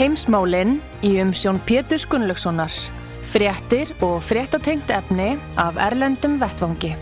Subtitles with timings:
[0.00, 2.72] Heimsmálinn í umsjón Pétur Gunnlaugssonar.
[3.28, 6.94] Fréttir og fréttatengt efni af Erlendum Vettvangi.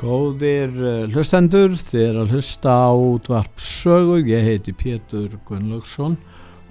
[0.00, 6.16] Góðir uh, hlustendur, þið er að hlusta á útvarp sögu, ég heiti Pétur Gunnlaugsson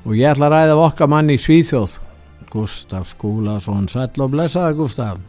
[0.05, 1.97] og ég ætla að ræða okkar mann í Svíþjóð,
[2.53, 5.19] Gustaf Skúlason, sæl og blessaði Gustaf.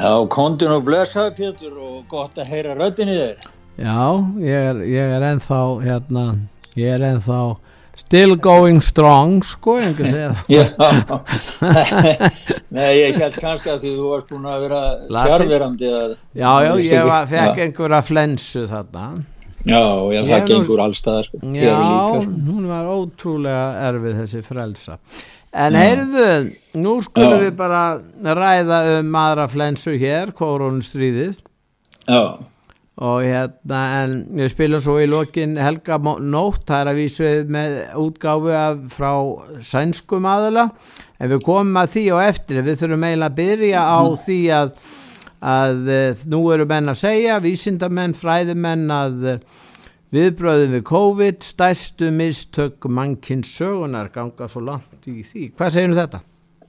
[0.00, 3.50] Já, kondin og blessaði Pétur og gott að heyra röttin í þér.
[3.80, 3.98] Já,
[4.44, 6.24] ég er, ég er ennþá, hérna,
[6.76, 7.40] ég er ennþá
[8.00, 10.46] still going strong, sko, einhver segja það.
[10.56, 12.30] Já,
[12.70, 15.90] nei, ég held kannski að því þú varst búin að vera fjárverandi.
[16.38, 19.06] Já, já, ég var, fekk einhverja flensu þarna.
[19.68, 19.82] Já,
[20.14, 21.40] já, það gengur allstaðar, sko.
[21.52, 21.74] Já,
[22.48, 24.96] hún var ótrúlega erfið þessi frelsa.
[25.50, 26.28] En heyrðu,
[26.78, 27.42] nú skulum Já.
[27.42, 27.82] við bara
[28.38, 31.40] ræða um aðra flensu hér, koronustríðið
[32.06, 32.38] Já,
[33.00, 37.76] og hérna, en við spilum svo í lokin Helga Nótt, það er að vísu með
[37.98, 39.10] útgáfu af frá
[39.66, 40.68] sænskum aðala,
[41.18, 44.72] en við komum að því á eftir, við þurfum eiginlega að byrja á því að,
[45.40, 49.44] að eh, nú eru menn að segja, vísindamenn, fræðimenn að eh,
[50.14, 55.50] viðbröðum við COVID, stærstu mistök mannkins sögunar ganga svo langt í því.
[55.56, 56.24] Hvað segir þetta?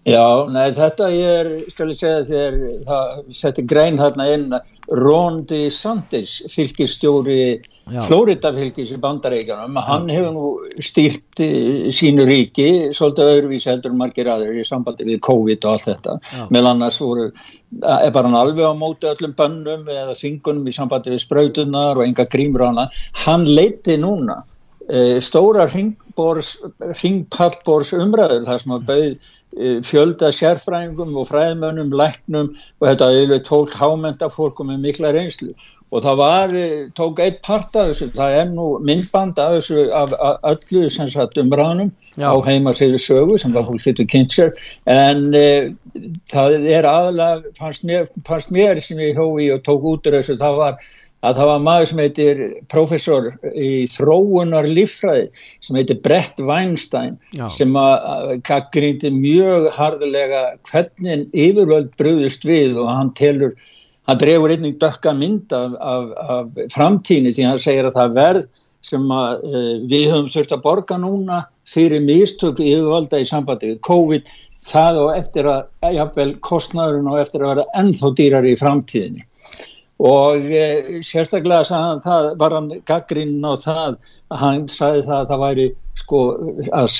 [0.07, 4.57] Já, nei, þetta er, skal ég segja þér, það setti grein þarna inn.
[5.01, 7.43] Ron DeSantis, fylgistjóri
[7.89, 7.99] Já.
[8.05, 10.49] Florida fylgis í bandaríkjanum, hann hefur nú
[10.85, 15.87] stýrt eh, sínu ríki svolítið öðruvísi heldur margir aðrir í sambandi við COVID og allt
[15.89, 16.15] þetta.
[16.21, 16.43] Já.
[16.53, 17.25] meðal annars voru,
[17.81, 22.05] er bara hann alveg á móti öllum bönnum eða þingunum í sambandi við sprautunar og
[22.05, 22.87] enga grímur og hana,
[23.25, 24.39] hann leiti núna
[24.87, 26.53] eh, stóra ringbors,
[27.01, 29.19] ringpallbors umræður þar sem að bauð eh,
[29.83, 35.51] fjölda sérfræðingum og fræðmönnum, læknum og þetta er fólk hámenta fólk og með mikla reynslu.
[35.91, 39.91] Og það var, eh, tók eitt part af þessu, það er nú myndband af þessu
[39.91, 42.31] af, af öllu sem sagt umræðunum Já.
[42.31, 44.53] á heimasíðu sögu sem það fólk kynnt sér.
[44.87, 45.75] En e,
[46.31, 50.39] það er aðalega fannst mér, fannst mér sem ég hói og tók út úr þessu
[50.39, 50.79] það var
[51.21, 52.39] að það var maður sem heitir
[52.71, 55.27] professor í þróunar líffræði
[55.61, 57.45] sem heitir Brett Weinstein Já.
[57.53, 63.53] sem að gaggrindi mjög harðulega hvernig yfirvöld brúðist við og hann telur
[64.09, 68.49] hann drefur einnig dökka mynd af, af, af framtíni því hann segir að það verð
[68.81, 73.83] sem að uh, við höfum þurft að borga núna fyrir mistök yfirvalda í sambandi við
[73.85, 79.27] COVID það og eftir að, jafnvel, kostnaðurinn og eftir að vera ennþá dýrari í framtíðinni
[80.01, 80.65] og e,
[81.05, 83.97] sérstaklega sagði hann það, var hann gaggrinn á það
[84.31, 85.67] að hann sagði það að það væri
[86.01, 86.21] sko
[86.73, 86.93] að,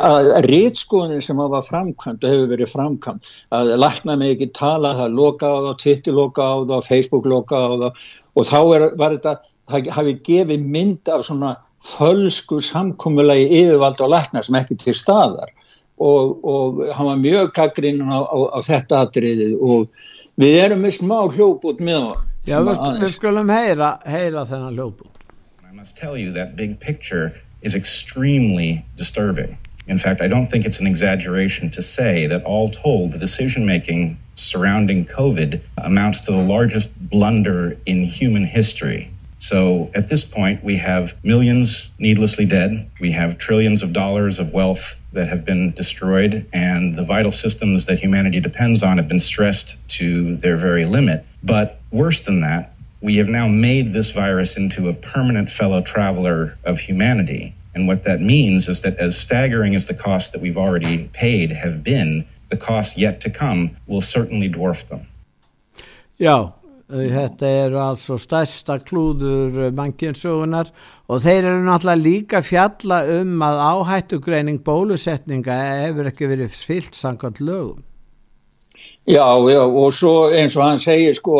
[0.00, 5.18] að, rítskoðin sem var framkvæmt og hefur verið framkvæmt að lækna mig ekki tala það
[5.20, 7.92] loka á það, Twitter loka á það Facebook loka á það
[8.36, 9.36] og þá er, var þetta
[9.70, 11.54] það hafi gefið mynd af svona
[11.86, 15.52] fölsku samkommulegi yfirvald og lækna sem ekki til staðar.
[15.96, 19.86] Og, og hann var mjög gaggrinn á, á, á þetta atriði og
[20.40, 25.24] við erum með smá hljóput með hann Já, við, við skulum heyra, heyra þennan hljóðbútt.
[25.66, 29.58] I must tell you that big picture is extremely disturbing.
[29.88, 33.66] In fact, I don't think it's an exaggeration to say that all told, the decision
[33.66, 39.10] making surrounding COVID amounts to the largest blunder in human history.
[39.38, 42.90] So at this point, we have millions needlessly dead.
[43.00, 47.86] We have trillions of dollars of wealth that have been destroyed, and the vital systems
[47.86, 51.24] that humanity depends on have been stressed to their very limit.
[51.42, 52.72] But worse than that,
[53.02, 57.54] we have now made this virus into a permanent fellow traveler of humanity.
[57.74, 61.52] And what that means is that as staggering as the costs that we've already paid
[61.52, 65.06] have been, the costs yet to come will certainly dwarf them.
[66.18, 66.54] Já,
[66.86, 70.70] þetta er altså stærsta klúður mannkynnsugunar
[71.10, 77.42] og þeir eru náttúrulega líka fjalla um að áhættugreining bólusetninga hefur ekki verið fyllt samkvæmt
[77.42, 77.82] lögum.
[79.06, 81.38] Já, já, og svo eins og hann segir sko,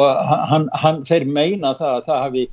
[0.51, 2.45] hann, hann þeir meina það að það hafi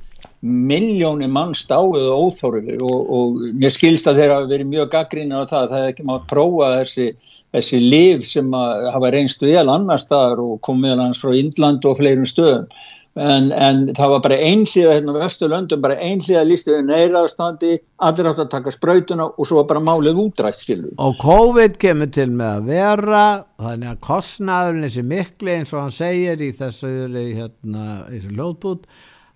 [0.44, 5.40] miljóni mann stáið og óþóruðu og, og mér skilst að þeir hafa verið mjög gaggrína
[5.40, 7.06] á það að það hefði ekki mátt prófa þessi,
[7.54, 12.28] þessi liv sem hafa reynst vel annar staðar og komið hans frá Índland og fleirum
[12.28, 12.68] stöðum
[13.14, 17.78] en, en það var bara einhlýða hérna á Vesturlöndum, bara einhlýða lístuðu neyraðstandi,
[18.08, 20.92] allir átt að taka sprautuna og svo var bara málið útrætt skilur.
[20.98, 23.24] Og COVID kemur til með að vera
[23.62, 28.88] þannig að kostnaðurinn þessi mikli eins og hann segir í þessu hérna, þessu ljóðbút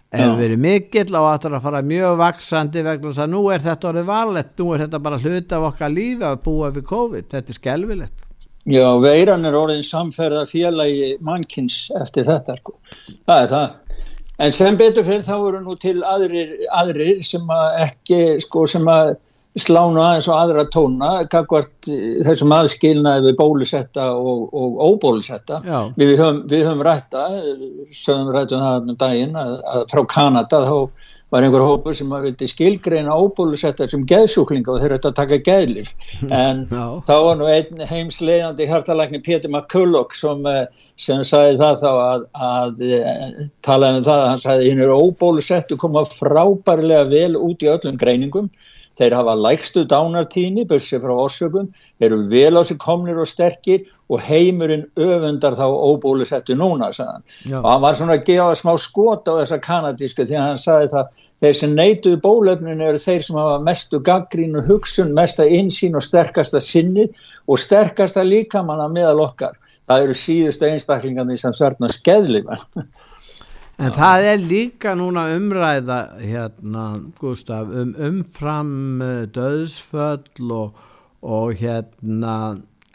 [0.09, 3.91] hefur verið mikill og áttur að fara mjög vaksandi vegna þess að nú er þetta
[3.91, 7.53] orðið valett, nú er þetta bara hluta af okkar lífi að búa við COVID, þetta
[7.53, 8.28] er skelvilegt.
[8.69, 12.75] Já, veiran er orðin samferða félagi mannkins eftir þetta, sko.
[13.29, 13.79] það er það.
[14.39, 18.87] En sem betur fyrir þá eru nú til aðrir, aðrir sem að ekki, sko, sem
[18.93, 19.17] að
[19.59, 21.89] slána aðeins og aðra tóna kakvart
[22.27, 25.61] þessum aðskilnaði við bólusetta og, og óbólusetta
[25.99, 26.13] við
[26.51, 27.25] við höfum rætta
[27.91, 30.77] sögum rættum það um daginn að, að frá Kanada þá
[31.33, 35.39] var einhver hópur sem að vildi skilgreina óbólusetta sem geðsjúklinga og þeir ætti að taka
[35.45, 35.91] geðlif
[36.25, 36.65] en
[37.05, 40.65] þá var nú einn heimsleiðandi hærtalækni Pétur McCulloch sem, eh,
[40.97, 44.99] sem sagði það þá að, að eh, talaði um það að hann sagði hinn eru
[45.05, 48.51] óbólusettu koma frábærlega vel út í öllum greiningum.
[48.99, 51.69] Þeir hafa lægstu dánartíni, börsið frá orsökum,
[52.01, 57.25] þeir eru vel á sig komnir og sterkir og heimurinn öfundar þá óbúlusettu núna, sagðan.
[57.45, 57.59] Já.
[57.61, 60.91] Og hann var svona að gefa smá skot á þessa kanadísku því að hann sagði
[60.95, 66.07] það, þeir sem neituðu bólöfninu eru þeir sem hafa mestu gaggrínu hugsun, mesta insýn og
[66.07, 67.05] sterkasta sinni
[67.47, 69.59] og sterkasta líkamanna meðal okkar.
[69.89, 72.61] Það eru síðustu einstaklingarnir sem sverna skeðlifa.
[73.79, 76.87] En það er líka núna umræða hérna,
[77.21, 78.73] Gustaf, um umfram
[79.31, 80.81] döðsföll og,
[81.23, 82.33] og hérna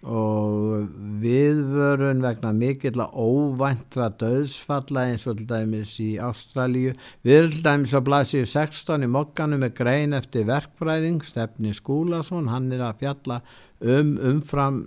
[0.03, 0.89] og
[1.23, 6.91] viðvörun vegna mikill að óvæntra döðsfalla eins og til dæmis í Ástralíu.
[7.23, 12.51] Við erum til dæmis að blasið 16 í mokkanum með grein eftir verkfræðing, Stefni Skúlason,
[12.51, 13.39] hann er að fjalla
[13.79, 14.83] um umfram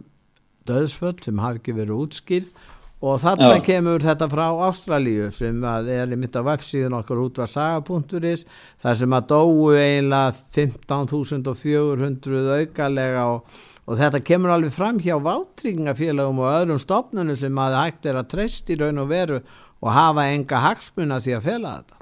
[0.68, 2.50] döðsföll sem hafi ekki verið útskýrð
[3.06, 3.64] og þarna Já.
[3.66, 8.44] kemur þetta frá Ástralíu sem er í mitt af vefsíðun okkur út var saga.is
[8.82, 16.42] þar sem að dóu eiginlega 15.400 aukalega og, og þetta kemur alveg fram hjá váttringafélagum
[16.42, 19.42] og öðrum stopnunum sem að hægt er að treyst í raun og veru
[19.82, 21.96] og hafa enga hagsmuna því að fela þetta.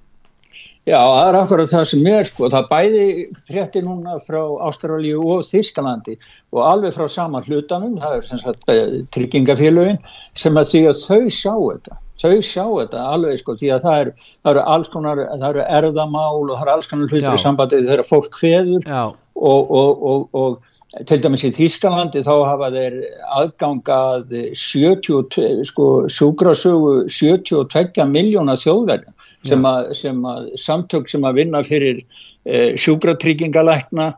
[0.84, 3.04] Já, það er akkurat það sem er sko, það bæði
[3.48, 6.14] frétti núna frá Ástralíu og Þískalandi
[6.54, 9.98] og alveg frá sama hlutanum, það er sem sagt eh, tryggingafélögin
[10.36, 13.98] sem að því að þau sjá þetta, þau sjá þetta alveg sko, því að það
[14.02, 17.42] eru, það eru alls konar, það eru erðamál og það eru alls konar hlutir í
[17.46, 20.73] sambandið þegar fólk hveður og, og, og, og
[21.08, 22.98] til dæmis í Þískalandi þá hafa þeir
[23.34, 29.14] aðgangað 70, sko, sjúkrasögu 72 miljóna þjóðverðin
[29.44, 32.04] sem sem að samtök sem að vinna fyrir
[32.46, 34.12] eh, sjúkratryggingalækna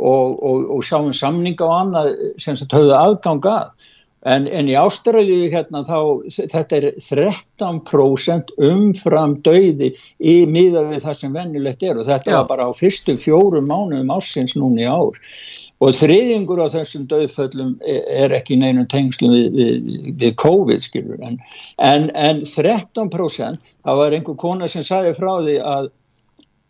[0.00, 3.88] og, og, og sjáum samninga og annað sem þetta höfðu aðgangað
[4.28, 5.98] en, en í Ástralju hérna þá
[6.36, 12.38] þetta er 13% umfram dauði í miða við það sem vennilegt er og þetta Já.
[12.38, 15.16] var bara á fyrstu fjórum mánuðum ásins núni ár
[15.80, 21.38] og þriðingur á þessum döðföllum er ekki neinum tengslum við, við, við COVID skilur en,
[21.78, 25.90] en, en 13% það var einhver kona sem sagði frá því að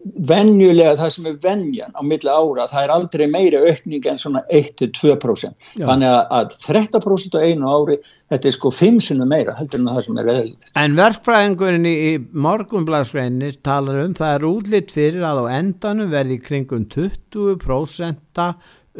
[0.00, 4.40] venjulega það sem er venjan á milla ára það er aldrei meira aukning en svona
[4.56, 7.98] 1-2% þannig að 13% á einu ári
[8.32, 10.72] þetta er sko 5 sinu meira heldur en það sem er eðlilegt.
[10.81, 11.98] En verkfræðingurinn í,
[12.32, 18.46] morgunbladsgreinni talar um það er útlitt fyrir að á endanum verði kringum 20%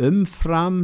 [0.09, 0.83] umfram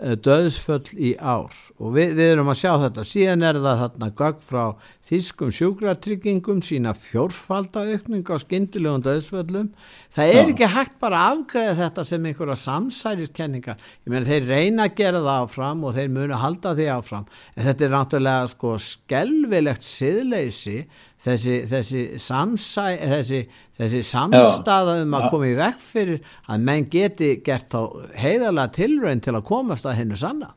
[0.00, 1.54] uh, döðsföll í ár.
[1.80, 3.04] Og við, við erum að sjá þetta.
[3.08, 4.64] Síðan er það þarna gögg frá
[5.10, 9.70] þýskum sjúkratryggingum sína fjórfaldaaukning á skindilegum döðsföllum
[10.14, 10.50] það er Já.
[10.52, 13.84] ekki hægt bara að afgæða þetta sem einhverja samsæriskenningar.
[14.04, 17.30] Ég meina þeir reyna að gera það áfram og þeir munu halda því áfram.
[17.56, 20.76] En þetta er náttúrulega sko skelvilegt siðleysi
[21.24, 23.42] þessi, þessi, samsæ, þessi,
[23.80, 29.26] þessi samstaða um að koma í vekk fyrir að menn geti gert þá heiðalega tilrönd
[29.26, 30.52] til að komast að hennu sanna.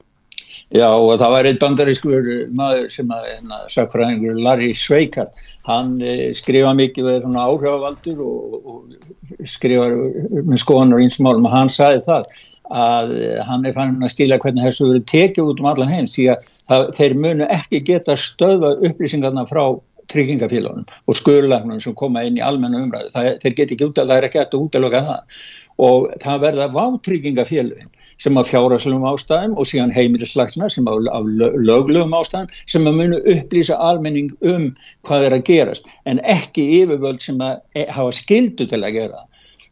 [0.73, 5.31] Já og það var einn bandarískur maður sem að hérna, sakfræðingur Larry Sveikar,
[5.65, 11.55] hann e, skrifa mikið við svona áhrifavaldur og, og skrifa með skoðan og einsmálum og
[11.55, 12.27] hann sagði það
[12.73, 13.15] að
[13.47, 16.45] hann er fannin að skilja hvernig þessu verið tekið út um allan heim því að
[16.71, 19.63] það, þeir munu ekki geta stöða upplýsingarna frá
[20.11, 24.15] tryggingafélagunum og skurlagnum sem koma inn í almenna umræðu, það, þeir geti ekki út að
[24.17, 25.43] er ekki eftir útlöka það.
[25.83, 27.89] Og það verða váttryggingafélagin
[28.21, 31.29] sem af fjárhagslum ástæðum og síðan heimilislæknar sem af, af
[31.67, 34.69] löglegum ástæðum sem að munu upplýsa almenning um
[35.07, 39.23] hvað er að gerast en ekki yfirvöld sem að e, hafa skildu til að gera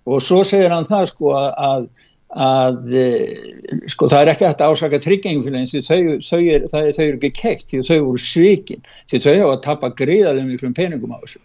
[0.09, 1.87] og svo segir hann það sko að
[2.31, 3.05] að e,
[3.91, 7.31] sko það er ekki hægt að ásaka tryggingfélagin því þau, þau, er, þau eru ekki
[7.35, 11.41] keitt því þau voru svikin því þau hafa að tappa greiðaðum miklum peningum á þessu.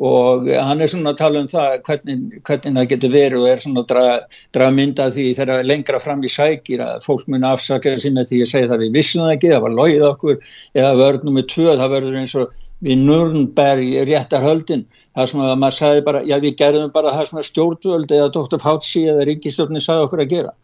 [0.00, 3.58] Og hann er svona að tala um það hvernig, hvernig það getur verið og er
[3.60, 4.14] svona að draga,
[4.56, 8.40] draga mynda því þegar lengra fram í sækir að fólk mun afsaka þessi með því
[8.40, 11.68] að segja það við vissum það ekki, það var logið okkur eða vörð nummið tvö,
[11.82, 16.36] það verður eins og við Nürnberg réttar höldin það sem að maður sagði bara, já
[16.42, 18.62] við gerðum bara það sem að stjórnvöld eða Dr.
[18.62, 20.54] Fauci eða Ríkistofni sagði okkur að gera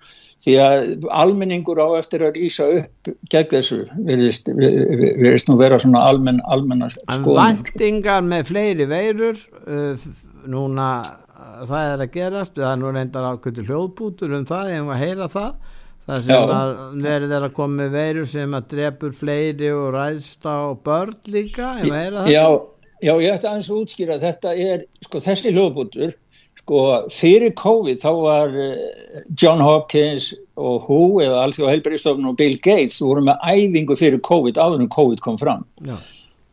[0.44, 6.42] því að almenningur á eftir að rýsa upp gegn þessu verðist nú vera svona almenn
[6.44, 7.38] almenna skoðum.
[7.38, 10.10] Vandingar með fleiri veirur uh,
[10.46, 10.90] núna
[11.36, 15.30] það er að gerast, það er nú reyndar ákvöldu hljóðbútur um það, hef að heyra
[15.32, 15.74] það
[16.06, 16.40] það sem já.
[16.56, 16.72] að
[17.02, 21.98] verður þeirra komið veirur sem að drefur fleiri og ræðst á börn líka, ég að
[22.00, 22.46] heyra það Já,
[23.08, 26.14] já ég ætti aðeins að útskýra þetta er, sko þessi hljóðbútur
[26.66, 26.82] sko
[27.14, 32.98] fyrir COVID þá var eh, John Hopkins og Who eða Alþjóða Helbriðstofn og Bill Gates
[33.04, 35.94] voru með æfingu fyrir COVID áður en COVID kom fram Já.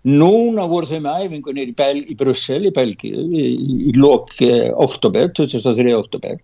[0.05, 3.48] núna voru þau með æfingu nýri í, í Brussel í Belgíu í,
[3.89, 6.38] í, lok eh, oktober, 2003 oktober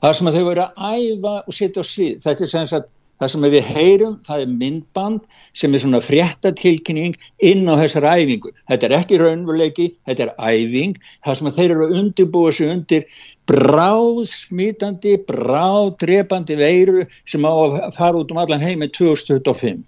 [0.00, 2.90] þar sem þau voru að æfa og setja á síð þetta er sem sagt
[3.20, 5.24] Það sem við heyrum, það er myndband
[5.60, 7.18] sem er svona fréttatilkynning
[7.50, 8.52] inn á þessar æfingu.
[8.70, 10.96] Þetta er ekki raunveruleiki, þetta er æfing.
[11.26, 13.04] Það sem þeir eru að undirbúa sig undir
[13.50, 19.84] bráð smítandi, bráð drepandi veiru sem á að fara út um allan heim með 2025.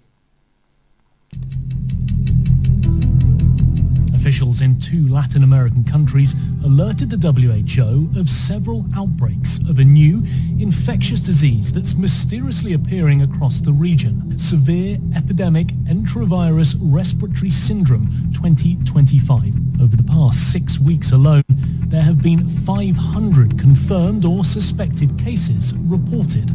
[4.23, 10.23] Officials in two Latin American countries alerted the WHO of several outbreaks of a new
[10.59, 14.39] infectious disease that's mysteriously appearing across the region.
[14.39, 19.81] Severe Epidemic Enterovirus Respiratory Syndrome 2025.
[19.81, 21.43] Over the past six weeks alone,
[21.87, 26.47] there have been 500 confirmed or suspected cases reported.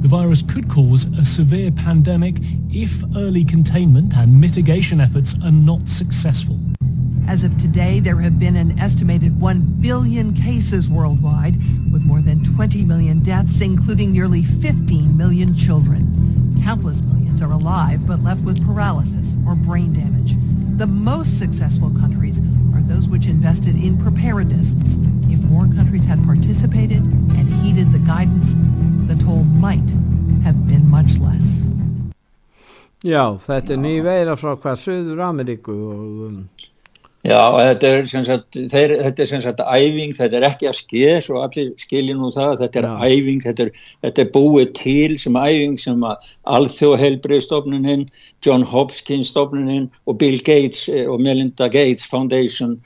[0.00, 2.36] The virus could cause a severe pandemic
[2.70, 6.60] if early containment and mitigation efforts are not successful.
[7.28, 11.56] As of today, there have been an estimated 1 billion cases worldwide,
[11.90, 16.54] with more than 20 million deaths, including nearly 15 million children.
[16.62, 20.36] Countless millions are alive but left with paralysis or brain damage.
[20.78, 22.40] The most successful countries
[22.74, 24.74] are those which invested in preparedness.
[25.28, 28.54] If more countries had participated and heeded the guidance,
[29.08, 29.90] the toll might
[30.44, 31.72] have been much less.
[33.02, 34.78] Já, þetta er ný veira frá hvað
[37.26, 40.76] Já, þetta er sem sagt, þeir, þetta er sem sagt æfing, þetta er ekki að
[40.78, 42.92] skeið svo allir skiljið nú það, þetta er Já.
[43.08, 43.70] æfing, þetta er,
[44.06, 46.28] þetta er búið til sem æfing sem að
[46.58, 48.04] Alþjóðhelbriðstofnuninn,
[48.46, 52.76] John Hopkins stofnuninn og Bill Gates eh, og Melinda Gates Foundation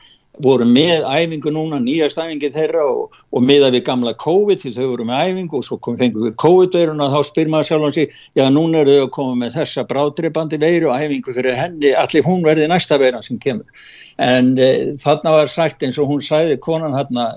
[0.45, 4.87] voru með æfingu núna, nýjast æfingi þeirra og, og miða við gamla COVID því þau
[4.93, 8.01] voru með æfingu og svo kom fengið við COVID-veiruna og þá spyr maður sjálf hans
[8.01, 8.07] í
[8.39, 12.27] já núna eru þau að koma með þessa brádripandi veiru og æfingu fyrir henni, allir
[12.27, 13.87] hún verði næsta veira sem kemur.
[14.21, 17.31] En e, þarna var sagt eins og hún sæði konan þarna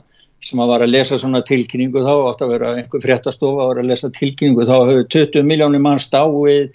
[0.43, 3.83] sem að var að lesa svona tilkynningu þá, átt að vera einhver fréttastofa að vera
[3.85, 6.73] að lesa tilkynningu þá höfðu 20 miljónir mann stáið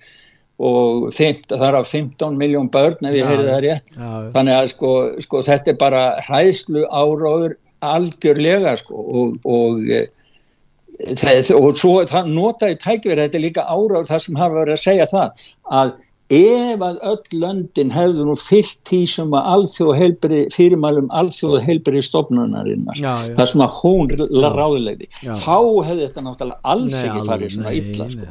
[0.58, 3.90] og það er af 15 miljón börn ef ég heyrði það rétt.
[3.94, 7.54] Já, þannig að sko, sko þetta er bara hræðslu áráður
[7.86, 10.08] algjörlega sko og, og, eh,
[11.14, 14.84] það, og svo það notaði tækverð þetta er líka áráður það sem hafa verið að
[14.86, 15.46] segja það
[15.82, 15.94] að
[16.28, 20.00] ef að öll löndin hefðu nú fyllt því sem að alþjóð
[20.52, 24.10] fyrirmælum alþjóð heilberi stofnunarinnar það sem að hún
[24.58, 25.56] ráðilegði þá
[25.88, 28.26] hefði þetta náttúrulega alls nei, ekki farið svona nei, illa sko.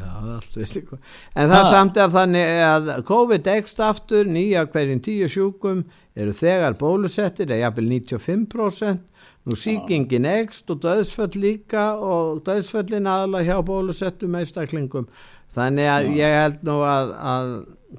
[0.61, 0.99] nei,
[1.33, 1.71] en það ha.
[1.73, 5.81] samt er þannig að COVID ekst aftur nýja hverjum tíu sjúkum
[6.17, 9.01] eru þegar bólusettir eða jafnvel 95%
[9.47, 15.09] nú síkingin ekst og döðsföll líka og döðsföllin aðla hjá bólusettum eistaklingum
[15.55, 16.15] þannig að Já.
[16.19, 17.51] ég held nú að, að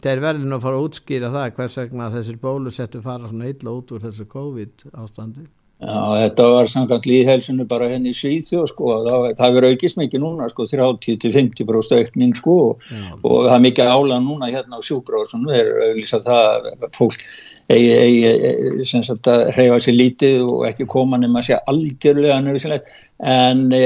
[0.02, 3.76] þeir verður nú að fara að útskýra það hvers vegna þessir bólusettu fara svona illa
[3.78, 5.46] út úr þessu COVID ástandi
[5.78, 10.22] Já, þetta var samkvæmt líðhelsinu bara henni í Svíþjó sko, það, það verður aukist mikið
[10.24, 12.88] núna sko, 30-50% aukning sko og,
[13.22, 17.22] og það er mikið ála núna hérna á sjúkróðsum, það er auðvitað það fólk
[19.54, 22.88] hreyfa sér lítið og ekki koma nema að sé algjörlega nöðsilegt
[23.20, 23.82] en e,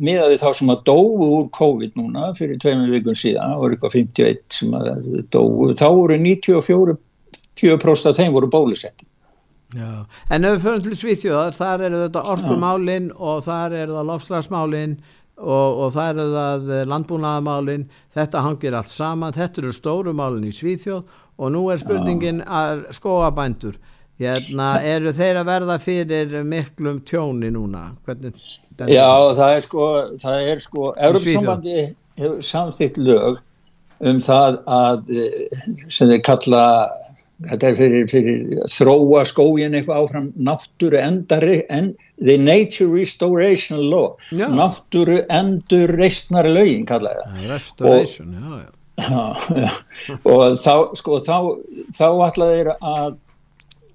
[0.00, 3.98] miða við þá sem að dóu úr COVID núna fyrir tveimur vikun síðan, voru eitthvað
[3.98, 5.02] 51 sem að
[5.34, 6.96] dóu, þá voru 94
[7.60, 9.04] 20% af þeim voru bólusetti
[9.74, 10.06] Já.
[10.30, 14.92] En ef við förum til Svíþjóðar þar eru þetta orkumálin og þar eru það lofslagsmálin
[15.36, 20.54] og, og það eru það landbúnaðamálin, þetta hangir allt saman, þetta eru stóru málin í
[20.54, 21.02] Svíþjóð
[21.36, 23.76] og nú er spurningin að skóabændur,
[24.20, 27.90] hérna, eru þeir að verða fyrir miklum tjóni núna?
[28.06, 28.36] Hvernig,
[28.76, 29.88] Já, það er sko,
[30.20, 31.76] það er sko, Európsambandi
[32.20, 33.42] hefur samþýtt lög
[34.04, 35.12] um það að
[35.88, 36.64] sem þeir kalla
[37.44, 44.14] þetta er fyrir, fyrir þróa skógin eitthvað áfram náttúru endari en the nature restoration law
[44.32, 44.48] já.
[44.48, 48.75] náttúru endur reistnar lögin kallaði það restoration, og, já, já.
[48.96, 51.36] Og þá sko þá,
[51.92, 53.16] þá ætlaði þeir að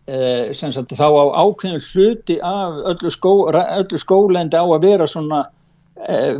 [0.05, 5.43] e, sagt, þá á ákveðin hluti af öllu, skó, öllu skólendi á að vera svona
[6.05, 6.38] e,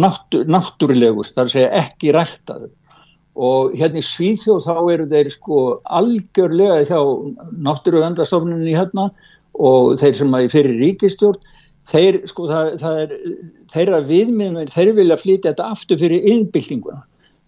[0.00, 2.70] náttúr, náttúrulegur þar segja ekki ræktaður.
[3.40, 7.00] Og hérna í Svíþjóð þá eru þeir sko algjörlega hjá
[7.68, 9.10] náttúruvendarstofnunni hérna
[9.60, 11.38] og þeir sem að fyrir ríkistjórn
[11.90, 13.14] þeir sko það, það er
[13.72, 17.00] þeirra viðmiðnir, þeir vilja flytja þetta aftur fyrir yðnbyltinguna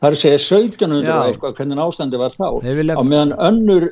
[0.02, 2.98] það er að segja 1700 eitthvað hvernig ástandi var þá vilja...
[2.98, 3.88] á meðan önnur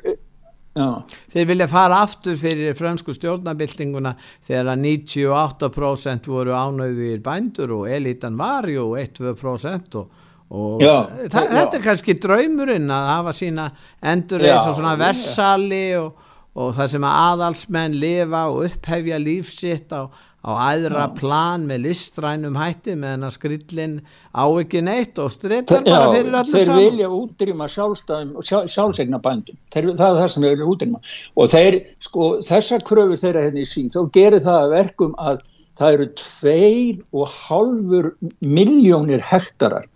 [0.75, 0.89] já.
[1.33, 8.39] þeir vilja fara aftur fyrir fransku stjórnabyltinguna þegar að 98% voru ánöðuðir bændur og elitan
[8.41, 10.19] var ju 1-2% og
[10.51, 10.97] og já,
[11.31, 11.53] það, já.
[11.55, 13.69] þetta er kannski draumurinn að hafa sína
[14.13, 16.25] endur eins og svona versali og,
[16.59, 21.13] og það sem að aðalsmenn lifa og upphefja lífsitt á, á aðra já.
[21.19, 23.97] plan með listrænum hætti meðan að skrillin
[24.33, 26.81] á ekki neitt og strittar bara fyrir öllu þeir saman.
[26.81, 31.03] Þeir vilja útrýma sjálfsegna bændum, þeir, það er það sem þeir vilja útrýma
[31.37, 31.79] og þeir,
[32.09, 35.45] sko, þessa kröfu þeirra henni í sín, þá gerir það verkum að
[35.81, 39.89] það eru tveir og halfur miljónir hektarar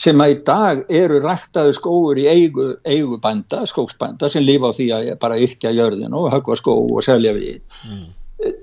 [0.00, 4.76] sem að í dag eru ræktaðu skóur í eigu, eigu bænda, skóksbænda sem lifa á
[4.76, 7.58] því að bara yrkja jörðin og högva skó og selja við
[7.90, 8.06] mm.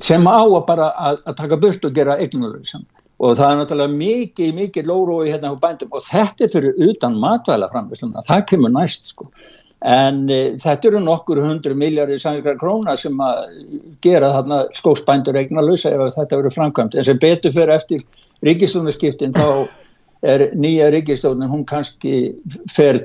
[0.01, 2.85] Sem á að bara að, að taka burt og gera eignulöðsam
[3.17, 5.93] og það er náttúrulega mikið, mikið lórói hérna á bændum.
[5.97, 9.25] Og þetta er fyrir utan matvæla framvisluna, það kemur næst sko.
[9.85, 13.41] En e, þetta eru nokkur hundru miljardir sannleikar króna sem að
[14.05, 16.97] gera þarna skóksbændur eignalösa ef þetta verður framkvæmt.
[16.97, 18.05] En sem betur fyrir eftir
[18.45, 19.67] ríkistunarskiptin þá
[20.25, 22.33] er nýja ríkistofnun hún kannski
[22.73, 23.03] fer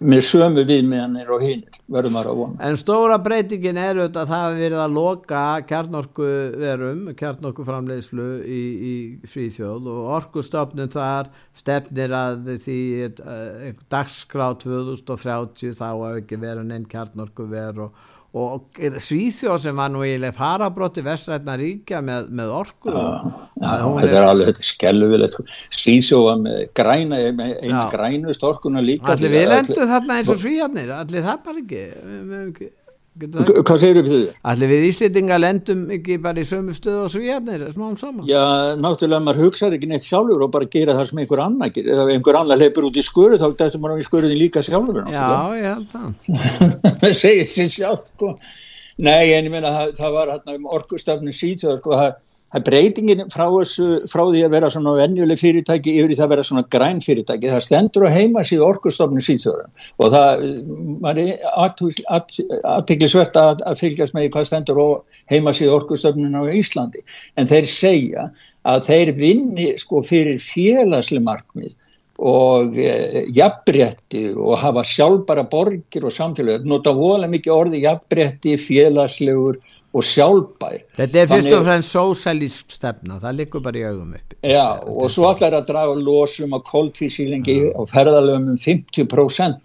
[0.00, 2.58] með sömu viðmiðanir og hinnir verðum að vona.
[2.64, 6.28] En stóra breytingin er auðvitað að það hefur verið að loka kjarnorku
[6.62, 8.60] verum, kjarnorku framleiðslu í,
[8.90, 8.94] í
[9.28, 12.78] Svíþjóð og orkustofnun þar stefnir að því
[13.10, 19.90] uh, dagskrá 2030 þá hefur ekki verið neinn kjarnorku veru og og Svíþjóð sem var
[19.90, 22.92] nú eiginlega farabrótti vestrætna ríkja með, með orku?
[22.94, 23.06] Ja,
[23.58, 29.34] ja, þetta er alveg þetta skelluvilegt Svíþjóð var með græna eina grænust orkuna líka allir
[29.34, 32.70] við lendu þarna eins og Svíðarnir allir það bara ekki
[33.18, 34.20] Hvað segir þau?
[34.52, 38.22] Allir við Íslitinga lendum ekki bara í sömu stöðu og svíjarnir, smám saman.
[38.28, 38.38] Já,
[38.78, 41.98] náttúrulega maður hugsaður ekki neitt sjálfur og bara gera það sem einhver annar gerir.
[42.04, 45.02] Ef einhver annar leipur út í skuru þá dættum maður á í skuruðin líka sjálfur.
[45.10, 45.26] Já,
[45.58, 46.08] ég held það.
[47.02, 48.36] Það segir sér sjálf, sko.
[49.00, 53.22] Nei, en ég meina það, það var hérna um orkustafni síðan, sko, það, það breytingin
[53.32, 57.00] frá, þessu, frá því að vera svona venjuleg fyrirtæki yfir því að vera svona græn
[57.04, 60.44] fyrirtæki, það stendur á heima síðan orkustafni síðan og það
[61.06, 61.22] var
[62.74, 64.88] aðtiklisvert að, að fylgjast með hvað stendur á
[65.32, 67.04] heima síðan orkustafnin á Íslandi,
[67.40, 68.26] en þeir segja
[68.68, 71.72] að þeir vinni sko fyrir félagsli markmið
[72.20, 79.56] og e, jafnbretti og hafa sjálfbara borgir og samfélag nota vola mikið orði jafnbretti, félagslegur
[79.90, 80.76] og sjálfbær.
[80.98, 84.92] Þetta er fyrst og fremst sósælísk stefna það likur bara í augum upp Já Þetta
[84.92, 89.58] og svo allar að draga losum að kóltvísílingi og ferðalöfum um 50%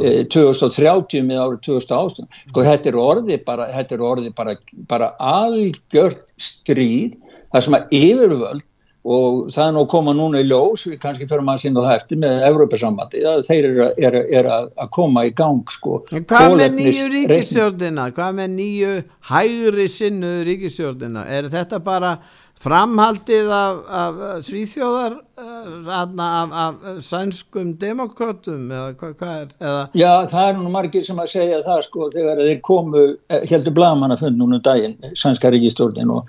[0.00, 4.56] e, 2030 með árið 2008 sko þetta er orði bara, er orði bara,
[4.90, 7.20] bara algjört stríð
[7.52, 8.66] það sem að yfirvöld
[9.10, 11.96] og það er nú að koma núna í ljós við kannski fyrir maður sína það
[11.98, 16.58] eftir með Evrópasambandi að þeir eru er, er að koma í gang sko en hvað
[16.60, 18.92] með nýju ríkistjórnina hvað með nýju
[19.32, 22.18] hægri sinnu ríkistjórnina er þetta bara
[22.60, 29.84] framhaldið af, af svíþjóðar eh, af, af sænskum demokratum eða hvað hva er eða?
[29.96, 33.06] Já það er nú margir sem að segja það sko þegar þeir komu
[33.50, 36.28] heldur blagamann að fund núna um daginn sænska ríkistjórnin og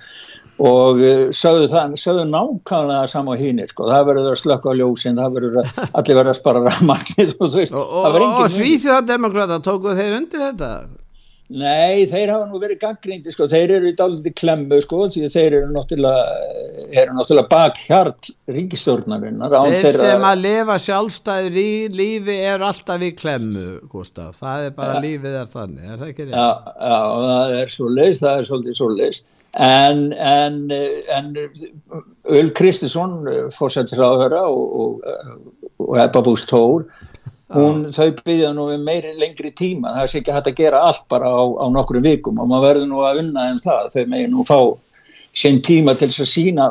[0.62, 5.20] og eh, sögðu, það, sögðu nákvæmlega sama hínir sko, það verður að slökka á ljósin,
[5.22, 5.70] það verður að
[6.00, 10.74] allir verður að spara rafmagnir og og, og, Svíþjóðardemokrata tókuð þeir undir þetta?
[11.52, 15.58] Nei, þeir hafa nú verið gangrindi sko, þeir eru í dáliti klemmu sko, því þeir
[15.58, 16.54] eru náttúrulega,
[17.02, 23.68] eru náttúrulega bakhjart ríkistjórnarinnar Þeir sem að lifa sjálfstæður í lífi er alltaf í klemmu
[23.92, 26.40] Gustaf, það er bara ja, lífið er þannig, er það ekki rétt?
[26.40, 31.32] Já, ja, það er svo leist, það er svolítið svo leist en, en, en
[32.32, 35.50] Öl Kristinsson fórsættisráðara og, og,
[35.84, 36.86] og Ebba Búst Tór
[37.56, 39.96] hún, þau byggja nú um meiri lengri tíma.
[39.96, 42.68] Það er sér ekki hægt að gera allt bara á, á nokkru vikum og maður
[42.68, 43.92] verður nú að unna um það.
[43.96, 44.60] Þau megin nú fá
[45.42, 46.64] sem tíma til þess að sína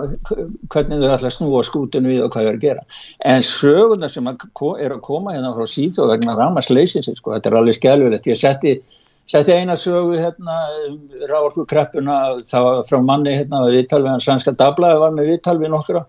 [0.72, 2.86] hvernig þau ætla að snúa skútinu við og hvað þau er að gera.
[3.32, 7.60] En söguna sem er að koma hérna frá síð og vegna Ramasleysins sko, þetta er
[7.60, 8.76] alveg skjálfilegt, ég setti
[9.30, 10.56] setti eina sögu hérna
[11.30, 15.58] ráorku kreppuna, það var frá manni hérna viðtal við hann sænska dablaði var með viðtal
[15.60, 16.04] við nokkra.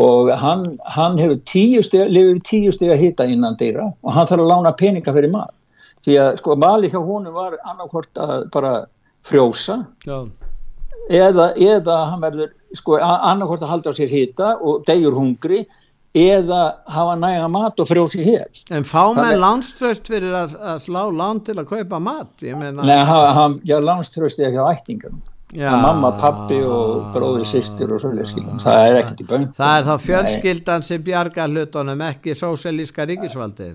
[0.00, 4.28] Og hann, hann hefur tíu steg lifið tíu steg að hita innan dýra og hann
[4.30, 5.54] þarf að lána peninga fyrir mat.
[6.06, 8.74] Því að sko mali hjá honum var annarkort að bara
[9.26, 10.22] frjósa Já.
[11.10, 15.64] eða, eða hann verður sko, annarkort að halda á sér hita og degjur hungri
[16.16, 21.02] eða hafa næga mat og frjósi hér En fá með landströst fyrir að, að slá
[21.14, 22.32] land til að kaupa mat?
[22.42, 22.82] Meina...
[22.82, 25.20] Nei, hann, já, landströst er ekki á ættingunum.
[25.50, 30.04] Mamma, pappi og bróði, sýstir og svolítið það er ekkert í bönn Það er þá
[30.04, 33.74] fjölskyldan sem bjargar hlutunum ekki sósælíska ríkisvaldið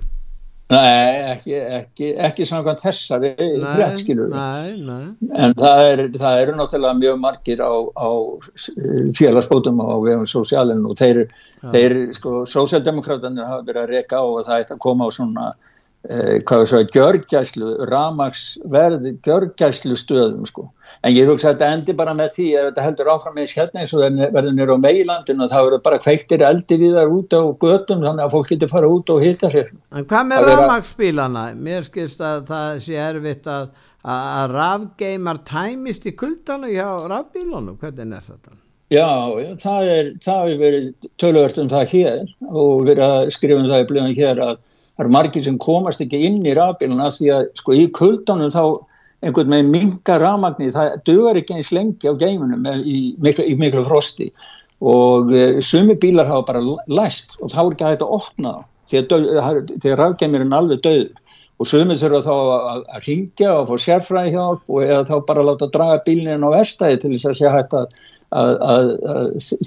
[0.66, 7.20] Nei, ekki, ekki, ekki samkvæmt þessari frétt, skilur en það, er, það eru náttúrulega mjög
[7.22, 8.10] margir á, á
[9.20, 11.22] félagsbótum á vegum sósjálinn og þeir,
[11.70, 15.46] þeir sko, sósjaldemokrátanir hafa verið að reyka á að það ætti að koma á svona
[15.54, 15.75] eh,
[16.06, 20.68] hvað við svo að gjörgjæslu ramagsverði gjörgjæslu stöðum sko
[21.02, 23.82] en ég hugsa að þetta endi bara með því að þetta heldur áfram eins hérna
[23.82, 27.34] eins og verður nýra á meilandinu og það verður bara kveiktir eldi við þar út
[27.34, 31.48] á gödum þannig að fólk getur fara út og hitta sér En hvað með ramagsbílana?
[31.58, 33.74] Mér skilst að það sé erfitt að
[34.06, 38.54] að rafgeimar tæmist í kuldanu hjá rafbílunum, hvernig er þetta?
[38.94, 39.10] Já,
[39.58, 42.20] það er það er verið tölvört um það hér
[42.52, 44.60] og verið að skrifa um það í blöðan hér að
[44.96, 48.64] það eru margir sem komast ekki inn í rafbíluna því að sko í kuldanum þá
[49.26, 53.84] einhvern veginn minga rafmagni það dögur ekki eins lengi á geimunum í miklu, í miklu
[53.88, 54.30] frosti.
[54.86, 58.56] Og uh, sumi bílar hafa bara læst og þá er ekki að þetta opna
[58.96, 61.14] að rafgeimurinn er alveg döður
[61.56, 65.46] og sumi þurfa þá að, að ringja og fá sérfræði hjálp og eða þá bara
[65.48, 67.86] láta draga bílinn á verstaði til þess að sé hægt að,
[68.36, 68.90] að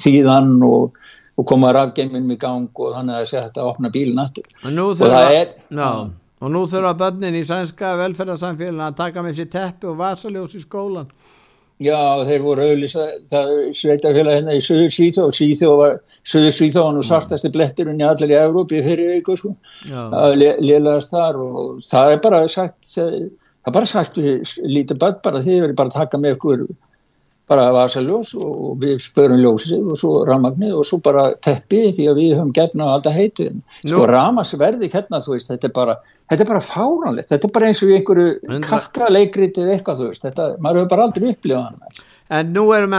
[0.04, 0.98] þýðan og
[1.38, 4.48] og koma rafgeiminum í gang og þannig að að opna bílinn aftur.
[4.66, 5.90] Og það er já,
[6.38, 10.62] og nú þurfa börnin í sænska velferðarsamfélagin að taka með sér teppi og vasaljós í
[10.62, 11.09] skólan
[11.79, 11.94] Já,
[12.27, 15.92] þeir voru auðvisa það sveitafélag hérna í Suður Svíþó og Svíþó var,
[16.27, 19.53] Suður Svíþó var nú sartasti blettirinn í allir í Európi fyrir viku sko,
[19.94, 25.44] að liðlegast þar og það er bara sagt það er bara sagt lítið börn bara
[25.44, 26.66] við verðum bara að taka með okkur
[27.48, 32.20] bara vasaljós og við spörum ljósið og svo ramagnið og svo bara teppi því að
[32.20, 35.96] við höfum gefna á alltaf heitin sko ramasverði hérna þú veist þetta er bara,
[36.28, 37.32] þetta er bara fáránlegt.
[37.32, 41.08] Þetta er bara eins og einhverju kafka leikritið eitthvað þú veist, þetta, maður hefur bara
[41.08, 42.92] aldrei upplifað hann En nú erum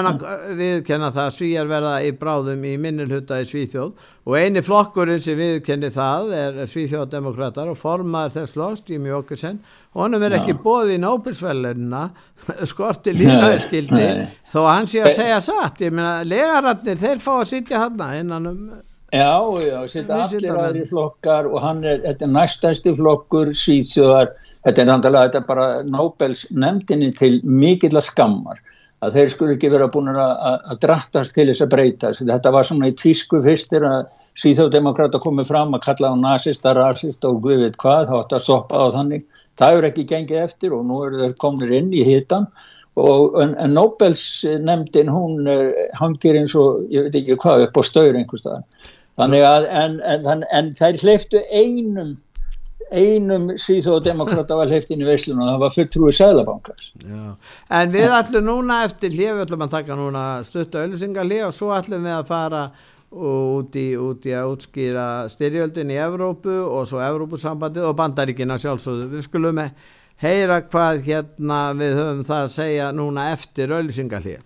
[0.57, 3.91] viðkenna það að svíjar verða í bráðum í minnilhutta í Svíþjóð.
[4.25, 9.61] Og eini flokkurinn sem viðkenni það er Svíþjóðdemokrater og formar þess flokks, Jimmy Åkesson.
[9.93, 12.03] Og hann er ekki bóðið í nápilsvellerina
[12.71, 14.09] skorti línaðskildi
[14.49, 15.81] þó að hann sé að segja satt.
[15.85, 18.61] Ég meina, legararnir þeir fá að sitja hann innan um
[19.09, 24.35] Já, já, sitja allir aðri flokkar og hann er, þetta er næstæsti flokkur Svíþjóðar,
[24.67, 28.61] þetta er, þetta er bara Nobels nefndinni til mikill að skammar
[29.05, 32.11] að þeir skulle ekki vera búin að, drattast til þess að breyta.
[32.17, 34.09] Þetta var svona í tísku fyrstir að
[34.41, 38.43] síþjóðdemokráta komið fram að kalla á nazista, rasista og guð veit hvað þá ætti að
[38.47, 39.23] stoppa á þannig.
[39.59, 42.47] Það eru ekki gengið eftir og nú eru þeir komin inn í hitan
[42.99, 44.23] og en, en Nobels
[44.65, 48.63] nefndin hún eh, hangir eins og ég veit ekki hvað upp á staur einhverstað
[49.19, 52.15] þannig að en, en, en þær hleyftu einum
[52.91, 56.85] einum síþóðdemokrata var hleyft inn í veislun og það var fulltrúið sælabankar
[57.79, 61.73] En við ætlum núna eftir hlið, við ætlum að taka núna stutta öllusingarlið og svo
[61.75, 62.63] ætlum við að fara
[63.09, 69.07] út í, út í að útskýra styrjöldin í Evrópu og svo Evrópusambandið og bandaríkina sjálfsögðu.
[69.15, 69.63] Við skulum
[70.21, 74.45] heyra hvað hérna við höfum það að segja núna eftir öllusingarlið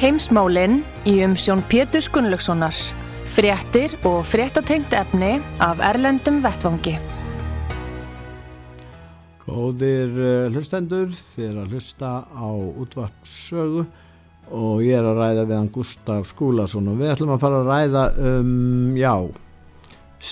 [0.00, 2.72] Heimsmálinn í umsjón Pétur Gunnlaugssonar.
[3.34, 6.94] Fréttir og fréttatengt efni af Erlendum Vettvangi.
[9.44, 11.12] Góðir uh, hlustendur,
[11.44, 13.84] er að hlusta á útvarpsögu
[14.48, 17.70] og ég er að ræða við hann Gustaf Skúlason og við ætlum að fara að
[17.74, 19.14] ræða um, já,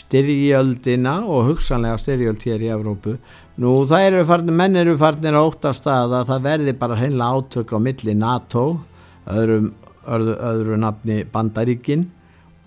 [0.00, 3.18] styrjöldina og hugsanlega styrjöld hér í Evrópu.
[3.60, 7.76] Nú það eru farnir, menn eru farnir á óttast að það verði bara heimlega átök
[7.76, 8.70] á milli NATO
[9.32, 9.72] öðrum,
[10.08, 12.08] öðru, öðru nafni Bandaríkin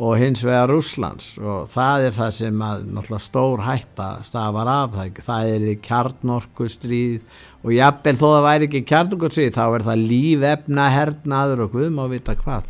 [0.02, 4.96] og hins vegar Rúslands og það er það sem að náttúrulega stór hætta stafar af,
[4.96, 7.20] það, það er kjarnorkustríð
[7.62, 12.04] og jafnvel þó það væri ekki kjarnorkustríð þá er það lífefna hernaður og við má
[12.10, 12.66] vita hvað.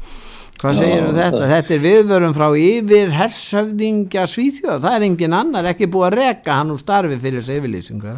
[0.61, 1.45] Hvað segir um þetta?
[1.49, 6.57] Þetta er viðvörum frá yfir hersöfðingja Svíþjóð, það er engin annar ekki búið að reka
[6.59, 8.13] hann úr starfi fyrir þessu yfirlýsingu.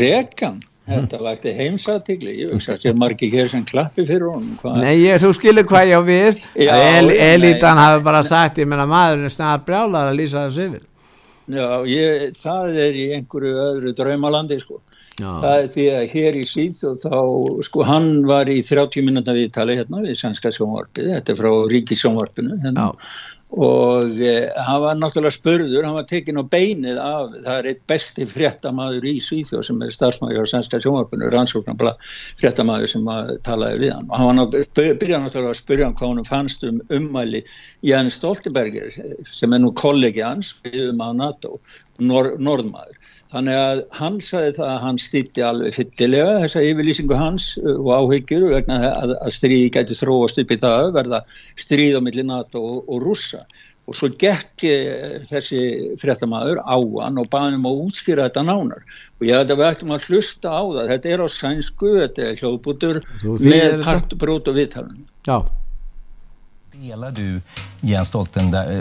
[0.00, 0.58] Rekan?
[0.88, 4.56] Þetta vakti heimsatikli, ég veist að það er margir hér sem klappi fyrir honum.
[4.62, 4.74] Hva?
[4.80, 8.70] Nei, ég, þú skilur hvað ég á við, Já, El, Elitan hafi bara sagt, ég
[8.70, 10.84] menna maðurinn snar brjálar að lýsa þessu yfir.
[11.48, 14.80] Já, ég, það er í einhverju öðru draumalandi, sko.
[15.18, 15.30] Já.
[15.42, 17.16] Það er því að hér í síð og þá,
[17.66, 22.60] sko, hann var í 30 minúta viðtali hérna við Sænska sjónvarpið, þetta er frá Ríkisjónvarpinu,
[22.62, 22.92] hérna.
[22.92, 27.68] Já og eh, hann var náttúrulega spörður, hann var tekin á beinið af, það er
[27.70, 31.94] eitt besti fréttamaður í Svíþjóð sem er starfsmæður á Sænska sjónvarpunur, rannsóknarpla
[32.40, 33.08] fréttamaður sem
[33.48, 34.10] talaði við hann.
[34.12, 37.42] Og hann var byrjað náttúrulega að spyrja hann hvað hann fannst um ummæli
[37.88, 38.92] Jens Stoltenberger
[39.32, 41.56] sem er nú kollegi hans um á NATO,
[41.98, 47.48] nor norðmaður Þannig að hann sagði það að hann stýtti alveg fyllilega þessa yfirlýsingu hans
[47.60, 51.20] uh, og áhyggjur vegna að, að stríði gæti þróast upp í það verða
[51.60, 53.42] stríð á milli NATO og, og rússa
[53.88, 55.60] og svo gekk eh, þessi
[56.00, 59.68] fréttamaður á hann og baði um að útskýra þetta nánar og ég held að við
[59.70, 64.60] ættum að hlusta á það, þetta er á sænsku, þetta er hljóðbútur með partbrót og
[64.60, 65.00] viðtalun.
[65.24, 65.38] Já.
[66.80, 67.40] Delar du
[67.80, 68.08] Jens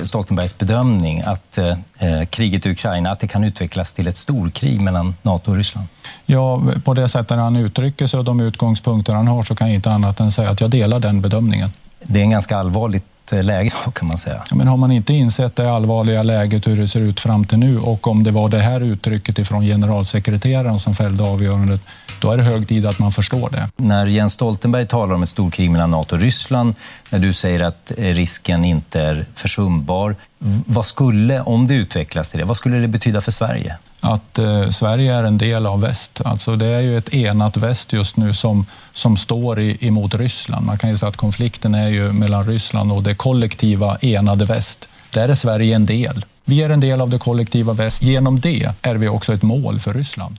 [0.03, 5.15] Stoltenbergs bedömning att eh, kriget i Ukraina att det kan utvecklas till ett storkrig mellan
[5.21, 5.88] NATO och Ryssland?
[6.25, 9.75] Ja, på det sättet han uttrycker sig och de utgångspunkter han har så kan jag
[9.75, 11.69] inte annat än säga att jag delar den bedömningen.
[12.03, 14.43] Det är en ganska allvarligt Eh, läge kan man säga.
[14.51, 17.79] Men har man inte insett det allvarliga läget hur det ser ut fram till nu
[17.79, 21.81] och om det var det här uttrycket ifrån generalsekreteraren som fällde avgörandet,
[22.21, 23.69] då är det hög tid att man förstår det.
[23.77, 26.75] När Jens Stoltenberg talar om ett storkrig mellan NATO och Ryssland,
[27.09, 30.15] när du säger att eh, risken inte är försumbar,
[30.65, 33.78] vad skulle, om det utvecklas till det, vad skulle det betyda för Sverige?
[34.02, 36.21] att eh, Sverige är en del av väst.
[36.26, 40.65] Alltså det är ju ett enat väst just nu som, som står i, emot Ryssland.
[40.65, 44.89] Man kan ju säga att konflikten är ju mellan Ryssland och det kollektiva enade väst.
[45.13, 46.26] Där är Sverige en del.
[46.45, 48.02] Vi är en del av det kollektiva väst.
[48.02, 50.38] Genom det är vi också ett mål för Ryssland.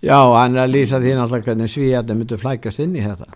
[0.00, 3.26] Ja, han har lýsað því náttúrulega hvernig svíjarnir myndu flækast inn í þetta.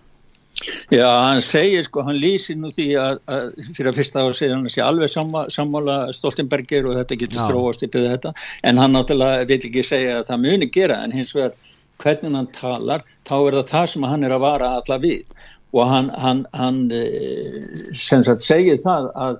[0.93, 4.53] Já, hann segir sko, hann lýsir nú því að, að fyrir að fyrsta ára segir
[4.53, 8.33] hann að sé alveg samma, sammála Stoltenberger og þetta getur þróast yfir þetta,
[8.69, 11.57] en hann náttúrulega vil ekki segja að það muni gera, en hins vegar
[12.03, 15.43] hvernig hann talar, þá er það það sem hann er að vara alla við.
[15.73, 17.55] Og hann, hann, hann eh,
[17.97, 19.39] sem sagt segir það að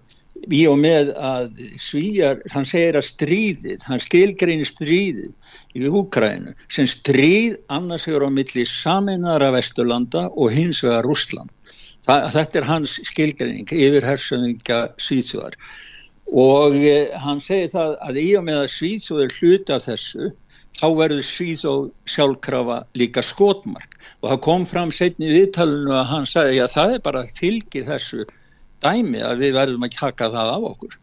[0.51, 5.32] í og með að svíjar, hann segir að stríðið, hann skilgrein stríðið
[5.79, 11.51] í Úkrænu sem stríð annars vegar á milli saminara Vesturlanda og hins vegar Rúsland.
[12.03, 15.56] Þetta er hans skilgreining yfir hersöðinga Svíðsjóðar
[16.32, 20.29] og eh, hann segir það að í og með að Svíðsjóð hluti af þessu
[20.79, 26.63] þá verður Svíðsjóð sjálfkrafa líka skotmark og það kom fram setni viðtalinu að hann sagði
[26.63, 28.25] að það er bara fylgir þessu
[28.84, 30.98] dæmi að við verðum að kaka það af okkur.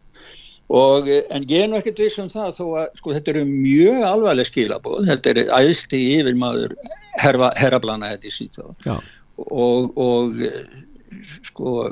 [0.71, 3.47] Og, eh, en ég er nú ekkert viss um það þó að sko, þetta eru
[3.49, 6.77] mjög alvarleg skilabóð, þetta er æðsti yfir maður
[7.19, 9.01] herrablana þetta í síðan
[9.41, 10.63] og, og eh,
[11.43, 11.91] sko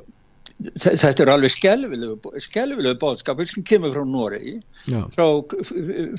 [0.60, 4.58] þetta er alveg skelvilegu bóðskapur sem kemur frá Noregi
[4.92, 5.06] Já.
[5.14, 5.26] frá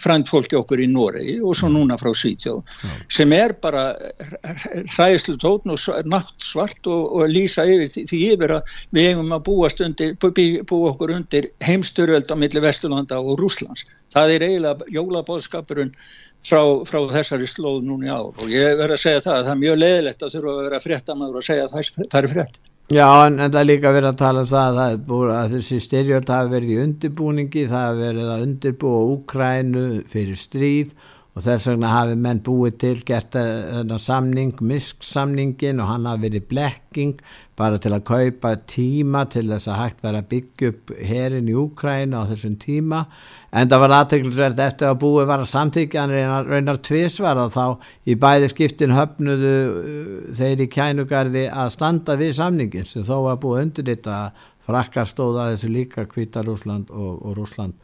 [0.00, 2.60] frændfólki okkur í Noregi og svo núna frá Svítjó
[3.12, 3.90] sem er bara
[4.94, 9.36] hræðslu tótn og nátt svart og, og lýsa yfir því, því yfir að við hefum
[9.36, 14.90] að búast undir búa okkur undir heimsturöld á milli Vesturlanda og Rúslands það er eiginlega
[14.96, 15.92] jólabóðskapurinn
[16.48, 19.62] frá, frá þessari slóð núni á og ég verður að segja það að það er
[19.66, 23.36] mjög leðilegt að þurfa að vera fréttamaður og segja að það er frétt Já, en,
[23.38, 26.70] það er líka verið að tala um það að, búið, að þessi styrjöld hafi verið
[26.72, 30.96] í undirbúningi, það hafi verið að undirbúa Úkrænu fyrir stríð
[31.38, 36.48] og þess vegna hafi menn búið til gert þennan samning, misksamningin og hann hafi verið
[36.50, 37.22] blekking
[37.60, 41.56] bara til að kaupa tíma til þess að hægt vera að byggja upp herin í
[41.60, 43.04] Úkrænu á þessum tíma.
[43.50, 47.50] En það var aðteglisvert eftir að búið var að samtíkja hann reynar, reynar tvísvar og
[47.54, 47.64] þá
[48.06, 53.42] í bæði skiptin höfnuðu uh, þeir í kænugarði að standa við samningin sem þó var
[53.42, 54.20] búið undir þetta
[54.70, 57.76] frakkar stóða þessu líka Kvítar Rúsland og, og Rúsland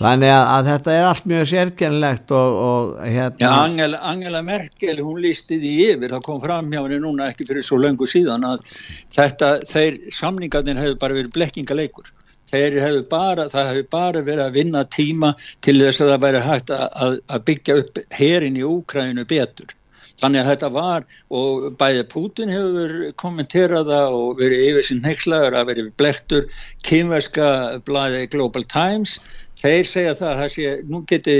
[0.00, 5.00] þannig að, að þetta er allt mjög sérkennlegt og, og hérna Já, Angela, Angela Merkel,
[5.00, 8.44] hún lísti því yfir það kom fram hjá henni núna ekki fyrir svo lengur síðan
[8.48, 8.68] að
[9.16, 12.12] þetta, þeir samningarnir hefur bara verið blekkingaleikur
[12.50, 15.32] þeir hefur bara, það hefur bara verið að vinna tíma
[15.64, 19.74] til þess að það væri hægt að, að byggja upp herin í Úkræninu betur.
[20.16, 21.04] Þannig að þetta var
[21.36, 26.46] og bæði Putin hefur kommenterað það og verið yfir sín heikslaður að verið blektur
[26.88, 27.48] kynverska
[27.84, 29.18] blæði Global Times
[29.60, 31.36] þeir segja það að það sé, nú geti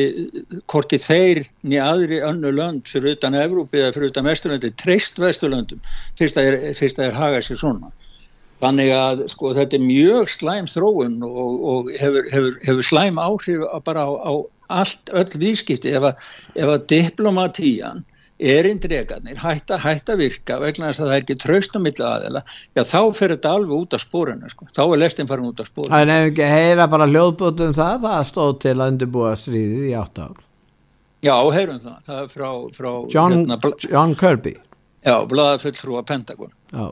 [0.73, 5.83] hvorki þeir nýja aðri önnu lönd fyrir utan Evrópi eða fyrir utan Vesturlandi treyst Vesturlandum
[6.19, 6.51] fyrst að
[6.81, 7.93] það er hagað sér svona.
[8.63, 13.67] Þannig að sko þetta er mjög slæm þróun og, og hefur, hefur, hefur slæm áhrif
[13.85, 14.33] bara á, á
[14.81, 18.05] allt öll vískipti ef að diplomatían
[18.37, 22.43] erindregarnir hætta, hætta virka vegna þess að það er ekki traustum millu aðeila,
[22.77, 25.71] já þá fer þetta alveg út af spórinu sko, þá er lestin farin út af
[25.71, 29.33] spórinu Það er nefnilega ekki að heyra bara hljóðbútum það það stóð til að undirbúa
[29.41, 30.45] stríðið í átt ár.
[31.25, 34.55] Já, heyrum það, það frá, frá John, hérna, John Kirby.
[35.07, 36.53] Já, blaða fulltrú að Pentagon.
[36.75, 36.87] Já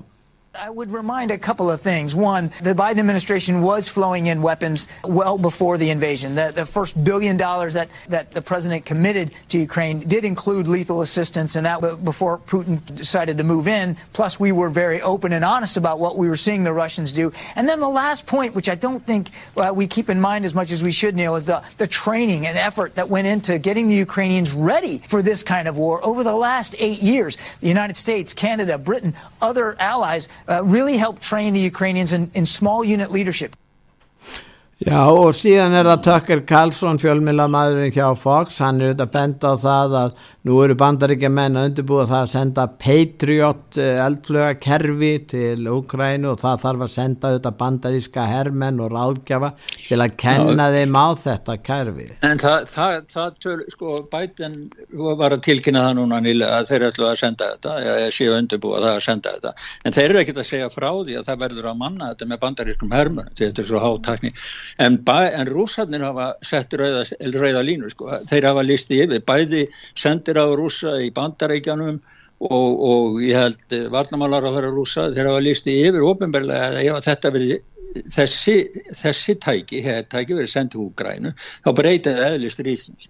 [0.56, 2.14] I would remind a couple of things.
[2.14, 6.36] One, the Biden administration was flowing in weapons well before the invasion.
[6.36, 11.02] The, the, first billion dollars that, that the president committed to Ukraine did include lethal
[11.02, 13.96] assistance, and that before Putin decided to move in.
[14.12, 17.32] Plus, we were very open and honest about what we were seeing the Russians do.
[17.56, 20.54] And then the last point, which I don't think uh, we keep in mind as
[20.54, 23.88] much as we should, Neil, is the, the training and effort that went into getting
[23.88, 27.36] the Ukrainians ready for this kind of war over the last eight years.
[27.60, 32.46] The United States, Canada, Britain, other allies uh, really help train the Ukrainians in, in
[32.46, 33.56] small unit leadership.
[34.82, 39.62] Já og síðan er það Tucker Carlson fjölmilamæðurinn hjá Fox, hann er auðvitað benda á
[39.62, 45.68] það að Nú eru bandaríkja menn að undirbúa það að senda Patriot eh, eldflögakerfi til
[45.72, 49.50] Ukrænu og það þarf að senda auðvitað bandaríska hermenn og ráðgjafa
[49.86, 50.74] til að kenna Já.
[50.76, 52.08] þeim á þetta kerfi.
[52.28, 54.58] En það, það, það töl, sko, Biden
[55.22, 58.82] var að tilkynna það núna nýlega að þeir ætlu að senda þetta, eða séu undirbúa
[58.84, 59.54] það að senda þetta.
[59.80, 62.42] En þeir eru ekkert að segja frá því að það verður að manna þetta með
[62.44, 64.34] bandarískum hermenn, þetta er svo hátakni.
[64.78, 68.10] En, en rúsarnir hafa sett rauða, rauða línu, sko.
[68.30, 72.00] þeir hafa listi yfir, bæði sendir á rúsa í bandarækjanum
[72.44, 77.06] og, og ég held varnamálar að vera rúsa það var listi yfir ofinbarlega að ef
[77.06, 77.54] þetta verið
[78.10, 78.56] þessi,
[78.98, 83.08] þessi tæki, hér tæki verið sendið úr grænu, þá breytið eðlist rísins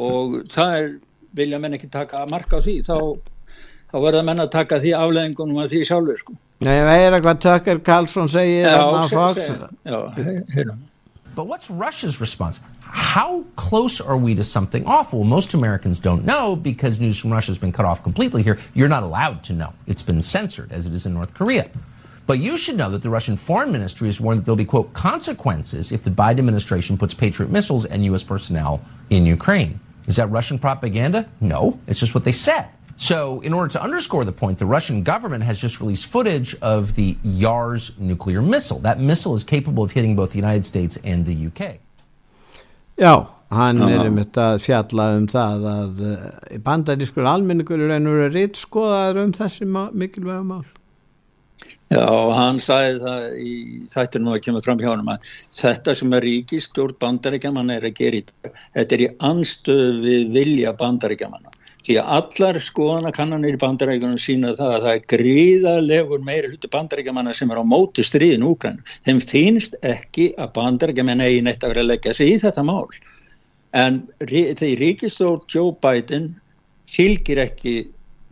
[0.00, 0.90] og það er
[1.36, 2.96] vilja menn ekki taka marka á því þá,
[3.90, 6.36] þá verða menn að taka því afleðingunum að því sjálfur sko.
[6.60, 9.68] Nei, það er eitthvað Tucker Carlson segir Já, segir, segir,
[10.68, 10.78] já,
[11.34, 12.60] But what's Russia's response?
[12.82, 15.24] How close are we to something awful?
[15.24, 18.58] Most Americans don't know because news from Russia has been cut off completely here.
[18.74, 19.72] You're not allowed to know.
[19.86, 21.70] It's been censored, as it is in North Korea.
[22.26, 24.92] But you should know that the Russian Foreign Ministry has warned that there'll be, quote,
[24.92, 28.22] consequences if the Biden administration puts Patriot missiles and U.S.
[28.22, 29.80] personnel in Ukraine.
[30.06, 31.28] Is that Russian propaganda?
[31.40, 32.68] No, it's just what they said.
[33.00, 36.96] So, in order to underscore the point, the Russian government has just released footage of
[36.96, 38.78] the Yars nuclear missile.
[38.80, 41.80] That missile is capable of hitting both the United States and the UK.
[42.98, 48.60] Já, hann er um þetta fjalla um það að uh, bandarískur almenningur er einhverju ritt
[48.60, 50.66] skoðaður um þessi mikilvæga mál.
[51.88, 52.04] Já,
[52.36, 53.54] hann sagði það í
[53.94, 57.96] þættur nú að kemur fram hjá hann að þetta sem er ríkistjórn bandaríkjaman er að
[57.96, 63.60] gera í dag, þetta er í anstöðu við vilja bandaríkjamanna því að allar skoðanakannanir í
[63.60, 68.46] bandarækjunum sína það að það er gríðarlegur meiri hluti bandarækjamanna sem er á móti stríðin
[68.46, 72.66] úgræn þeim finnst ekki að bandarækjaman eigi neitt að vera að leggja sig í þetta
[72.68, 72.88] mál.
[73.72, 76.32] En þegar ríkistór Joe Biden
[76.90, 77.76] fylgir ekki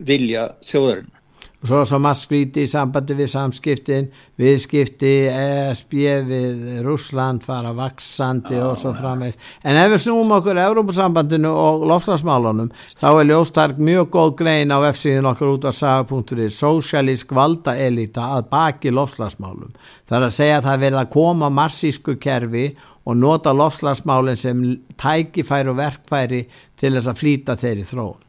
[0.03, 1.18] vilja þjóðarinn
[1.67, 4.05] svo svo maður skríti í sambandi við samskiptin
[4.39, 5.95] viðskipti, ESB
[6.29, 9.35] við Rúsland fara vaksandi ah, og svo framvegs
[9.67, 14.79] en ef við snúum okkur Európa-sambandinu og lofslagsmálunum þá er ljóstark mjög góð grein á
[14.93, 19.75] F-síðun okkur út af saga.ri Sósialísk valdaelita að baki lofslagsmálum
[20.07, 22.65] það er að segja að það vil að koma marsísku kerfi
[23.03, 24.63] og nota lofslagsmálinn sem
[24.95, 26.43] tækifæri og verkfæri
[26.79, 28.28] til þess að flýta þeirri þróun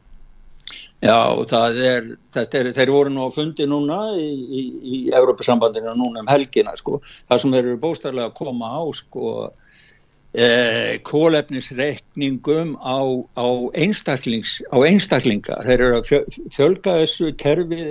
[1.01, 1.17] Já,
[1.81, 6.75] er, er, þeir voru nú að fundi núna í, í, í Európa-sambandinu núna um helgina,
[6.77, 9.31] sko, það sem eru bóstarlega að koma á, sko,
[10.37, 13.01] eh, kólefnisreikningum á,
[13.33, 17.81] á, á einstaklinga, þeir eru að fjölga þessu kerfi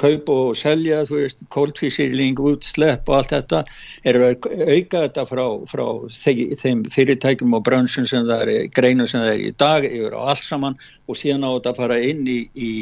[0.00, 3.62] kaup og selja, þú veist, kóltvísýrling, útslepp og allt þetta
[4.08, 9.24] eru að auka þetta frá, frá þeim fyrirtækjum og brönsun sem það er, greinu sem
[9.24, 12.24] það er í dag yfir á allt saman og síðan á þetta að fara inn
[12.28, 12.72] í, í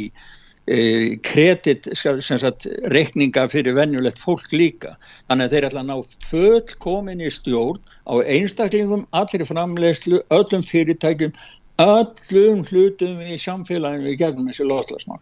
[0.67, 0.79] e,
[1.25, 4.95] kredit, sem sagt, rekninga fyrir venjulegt fólk líka.
[5.29, 5.97] Þannig að þeir ætla að ná
[6.31, 11.35] fullkomin í stjórn á einstaklingum, allir framlegslu, öllum fyrirtækjum,
[11.83, 15.19] öllum hlutum í samfélaginu í gegnum þessi loslasmál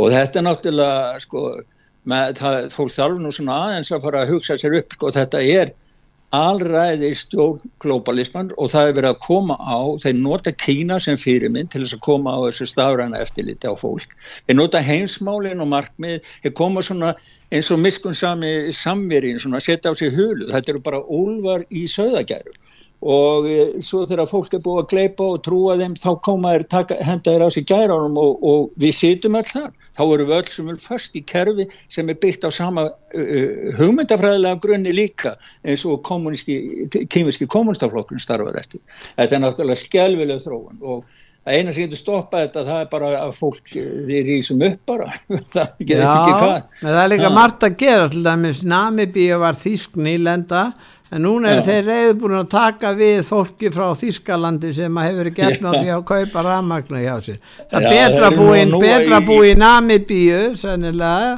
[0.00, 1.44] og þetta er náttúrulega sko,
[2.08, 5.42] með, það, fólk þarf nú svona aðeins að fara að hugsa sér upp sko, þetta
[5.44, 5.74] er
[6.32, 11.68] alræði stjórn globalisman og það er verið að koma á, þeir nota Kína sem fyrirmynd
[11.74, 14.14] til þess að koma á þessu stafræna eftirliti á fólk.
[14.48, 17.12] Þeir nota heimsmálin og markmið, þeir koma svona
[17.52, 21.84] eins og miskun sami samverið, svona setja á sig hulu, þetta eru bara úlvar í
[21.84, 22.56] söðagæru
[23.02, 26.66] og e, svo þegar fólk er búið að gleipa og trúa þeim þá koma þeir
[26.74, 29.72] taka, henda þeir á sig gæraunum og, og við situm öll þar.
[29.98, 33.50] Þá eru við öll sem er först í kerfi sem er byggt á sama uh,
[33.80, 35.34] hugmyndafræðilega grunni líka
[35.66, 38.80] eins og kýmiski kommunistaflokkurinn starfar eftir.
[39.18, 41.04] Þetta er náttúrulega skjálfileg þróun og
[41.42, 44.82] Það eina sem getur stoppað þetta það er bara að fólk er í þessum upp
[44.86, 45.08] bara.
[45.56, 46.68] Það getur ekki hvað.
[46.78, 48.04] það er líka margt að gera.
[48.12, 50.60] Til dæmis Namibíu var þýsk nýlenda
[51.12, 51.64] en núna er Já.
[51.68, 56.46] þeir reyður búin að taka við fólki frá Þískalandi sem hefur gert náttúrulega að kaupa
[56.46, 57.42] rammagna hjá sér
[57.72, 61.36] það er betra búin betra búin í Namibíu sennilega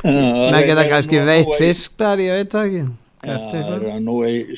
[0.00, 2.88] með geta kannski veitt fisk þar, ég veit það ekki
[3.20, 3.36] Ja,
[4.00, 4.48] nú er,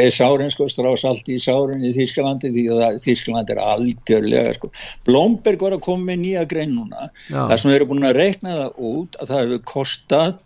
[0.00, 4.70] er sárin sko, strás allt í sárin í Þísklandi því að Þískland er algjörlega sko.
[5.04, 7.42] Blomberg var að koma með nýja grein núna Já.
[7.42, 10.38] það sem eru búin að reikna það út að það hefur kostað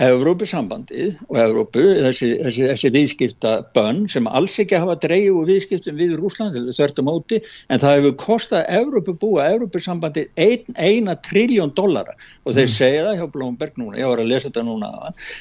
[0.00, 6.00] Evrópusambandið og Evrópu, þessi, þessi, þessi viðskipta bönn sem alls ekki hafa dreigið úr viðskiptum
[6.00, 12.16] við Rúsland, þörtu móti, en það hefur kostað Evrópu búa, Evrópusambandið ein, eina triljón dollara
[12.16, 12.74] og þeir mm.
[12.78, 14.92] segja það hjá Blomberg núna, ég var að lesa þetta núna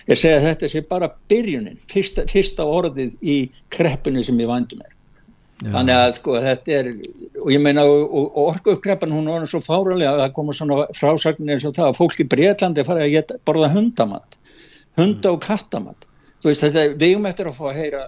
[0.09, 3.41] ég segja að þetta sé bara byrjunin, fyrsta, fyrsta orðið í
[3.71, 4.95] kreppinu sem ég vandum er.
[5.59, 5.73] Já.
[5.73, 6.87] Þannig að sko þetta er,
[7.43, 11.57] og ég meina og, og orkuðkreppan hún var svo fáralega að það koma svona frásagnir
[11.57, 14.38] eins og það að fólk í Breitlandi fara að geta, borða hundamatt
[14.99, 16.07] hunda og kattamat.
[16.39, 18.07] Þú veist þetta, við um eftir að fá að heyra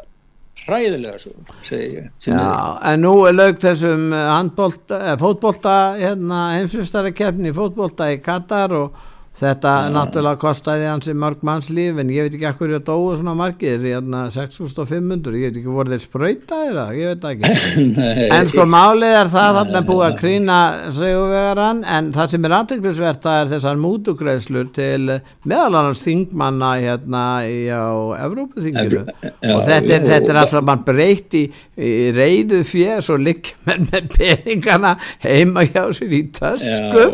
[0.61, 1.31] hræðilega svo,
[1.65, 8.19] segi ég Já, en nú er lög þessum eh, fótbolta hérna, heimsfjöstari keppni fótbolta í
[8.23, 8.99] Katar og
[9.31, 9.91] Þetta ja.
[9.95, 13.79] náttúrulega kostiði hansi mörg manns líf en ég veit ekki ekkur ég dói svona margir,
[13.79, 17.85] hérna 6500 ég veit ekki voru þeir spröytaðir ég veit ekki.
[18.35, 20.57] En sko málið er það þarna er búið að krýna
[20.97, 25.15] segjuvegaran en það sem er aðteglisvert það er þessar mútugreðslur til
[25.47, 27.89] meðal annars þingmanna hérna á
[28.27, 29.05] Evrópuþinginu.
[29.31, 31.45] Og þetta er, þetta er alltaf mann breytt í,
[31.79, 37.07] í reyðu fjés og likmenn með peningana heima hjá sér í tösku.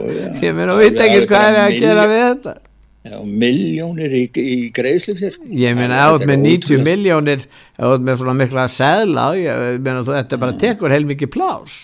[0.44, 2.56] Ég meina, veit ekki hvað er að gera við þetta.
[3.08, 5.46] Já, miljónir í, í greiðslipsir sko.
[5.56, 7.46] Ég meina, átt með 90 miljónir
[7.80, 11.78] átt með svona mikla segla ég meina, þetta bara tekur heil mikið plás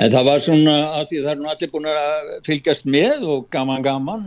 [0.00, 3.46] En það var svona að því það er nú allir búin að fylgjast með og
[3.54, 4.24] gaman gaman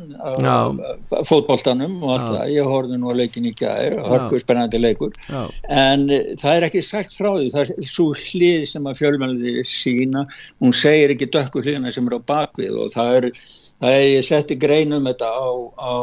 [1.28, 5.14] fótballtanum og allt það, ég horfði nú að leikin í gæðir og hörkur spennandi leikur.
[5.28, 5.44] Já.
[5.68, 6.08] en
[6.42, 10.26] það er ekki sagt frá því það er svo hlið sem að fjölmennið sína,
[10.64, 13.32] hún segir ekki dökkur hliðina sem er á bakvið og það er
[13.78, 15.94] Er ég setti greinum þetta á, á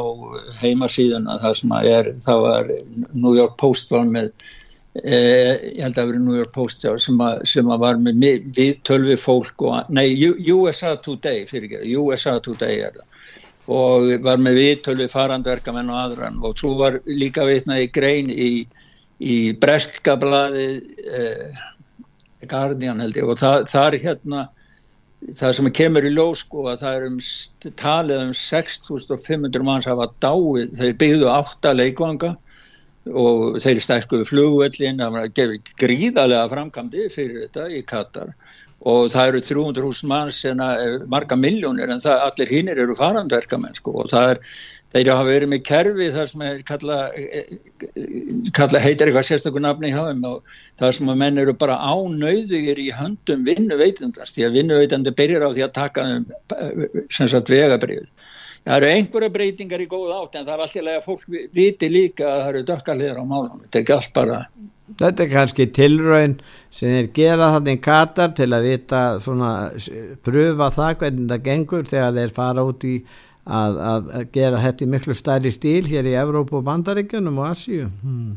[0.60, 2.68] heimasíðuna það sem að er, það var
[3.10, 4.28] New York Post var með,
[5.02, 8.46] eh, ég held að það var New York Post sem að, sem að var með
[8.54, 10.14] viðtölvi fólk og, nei
[10.54, 13.26] USA Today fyrir ekki, USA Today er það.
[13.74, 16.42] Og var með viðtölvi farandverkamenn og aðran.
[16.44, 18.66] Og svo var líka vitnaði grein í,
[19.18, 20.66] í Brestgablaði
[21.08, 21.62] eh,
[22.46, 23.24] Guardian held ég.
[23.24, 24.50] Og það, er hérna
[25.32, 27.18] það sem kemur í ljós sko að það er um
[27.80, 32.34] talið um 6500 manns hafa dáið, þeir byggðu átta leikvanga
[33.04, 38.34] og þeir stækkuðu flugvellin, það var að gefa gríðarlega framkamdi fyrir þetta í Katar
[38.84, 40.60] og það eru 300.000 manns en
[41.08, 43.94] marga miljónir en það, allir hinnir eru farandverkamenn sko.
[44.02, 44.40] Og það er
[44.94, 46.98] þeir hafa verið með kerfi þar sem er kalla,
[48.58, 52.82] kalla heitir eitthvað sérstaklega nafni í hafum og það sem að menn eru bara ánauðugir
[52.82, 56.28] í höndum vinnuveitundast því að vinnuveitandi byrjar á því að taka um
[57.08, 58.04] sem sagt vegabrið
[58.64, 61.26] það eru einhverja breytingar í góð átt en það er alltaf að fólk
[61.56, 63.64] viti líka að það eru dökkalíðar á málunum.
[63.64, 64.38] Þetta er ekki allt bara
[64.84, 66.34] Þetta er kannski tilraun
[66.74, 69.52] sem þeir gera þannig katar til að vita svona,
[70.26, 72.96] pröfa það hvernig það gengur þegar þeir fara út í
[73.44, 77.88] að, að gera þetta í miklu stærri stíl hér í Evrópu og Bandaríkjunum og Asíu.
[78.02, 78.34] Hmm.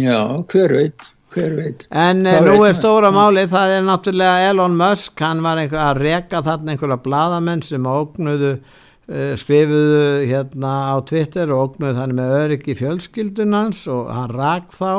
[0.00, 1.86] Já, hver veit, hver veit.
[1.92, 6.02] En Hva nú er stóra máli það er náttúrulega Elon Musk hann var einhver, að
[6.04, 12.36] reka þarna einhverja bladamenn sem ógnuðu uh, skrifuðu hérna á Twitter og ógnuðu þannig með
[12.42, 14.92] öryggi fjölskyldunans og hann rak þá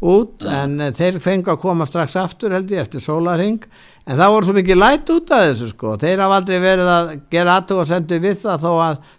[0.00, 0.62] út ja.
[0.62, 3.62] en uh, þeir fengi að koma strax aftur held ég eftir sólaring
[4.06, 5.96] en það voru svo mikið lætt út af þessu sko.
[5.98, 9.12] Þeir hafa aldrei verið að gera aðtug og sendu við það þó að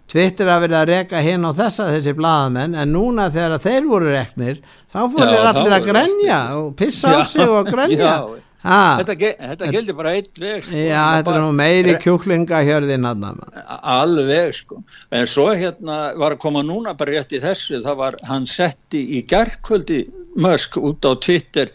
[0.64, 5.00] verið að reka hinn á þessa þessi bladamenn en núna þegar þeir voru reknir þá
[5.12, 8.12] fór þeir allir að grenja og pissa á sig og grenja.
[8.58, 10.74] Þetta, ge þetta geldi bara eitt veg sko.
[10.74, 14.80] já þetta er nú meiri kjúklinga hjörðin alveg sko.
[15.14, 19.04] En svo hérna var að koma núna bara rétt í þessu það var hann setti
[19.14, 20.00] í gerðkvöldi
[20.38, 21.72] Musk út á Twitter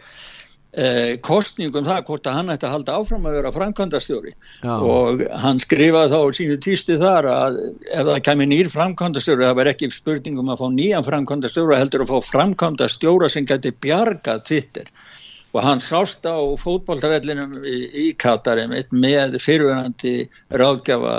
[0.73, 4.35] eh, kostningum það hvort að hann ætti að halda áfram að vera framkvæmdastjóri.
[4.73, 7.59] Og hann skrifaði þá sínu týsti þar að
[7.91, 12.15] ef það kemur nýr framkvæmdastjóri það var ekki spurningum að fá nýjan framkvæmdastjóra heldur að
[12.15, 14.89] fá framkvæmdastjóra sem geti bjarga Twitter.
[15.53, 20.15] Og hann sást á fótboltavellinum í, í Katarim með fyrirverandi
[20.49, 21.17] ráðgjafa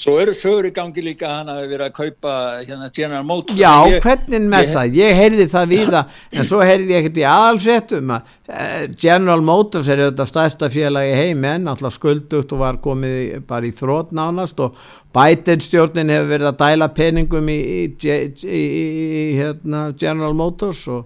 [0.00, 2.34] Svo eru sögur í gangi líka að hann hafi verið að kaupa
[2.64, 3.58] hérna General Motors.
[3.60, 4.94] Já, Ég- hvernig með ég- það?
[4.96, 9.88] Ég heyrði það víða en svo heyrði ég ekkert í aðalsettum að eh, General Motors
[9.92, 14.60] er auðvitað stærsta félagi heimi en alltaf skuldugt og var komið bara í þrótt nánast
[14.64, 14.74] og
[15.12, 18.64] Biden stjórnin hefur verið að dæla peningum í, í, í,
[19.04, 21.04] í hérna, General Motors og,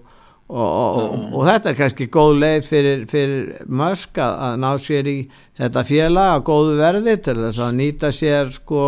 [0.49, 5.09] og, og, og, og þetta er kannski góð leið fyrir, fyrir Musk að, ná sér
[5.09, 5.17] í
[5.57, 8.85] þetta félag að góðu verði til þess að nýta sér sko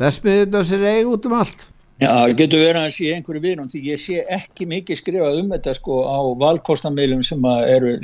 [0.00, 1.68] vesmiðut og sér eig út um allt.
[1.96, 5.72] Já, getur verið að sé einhverju vinum því ég sé ekki mikið skrifað um þetta
[5.78, 7.46] sko á valkostameilum sem,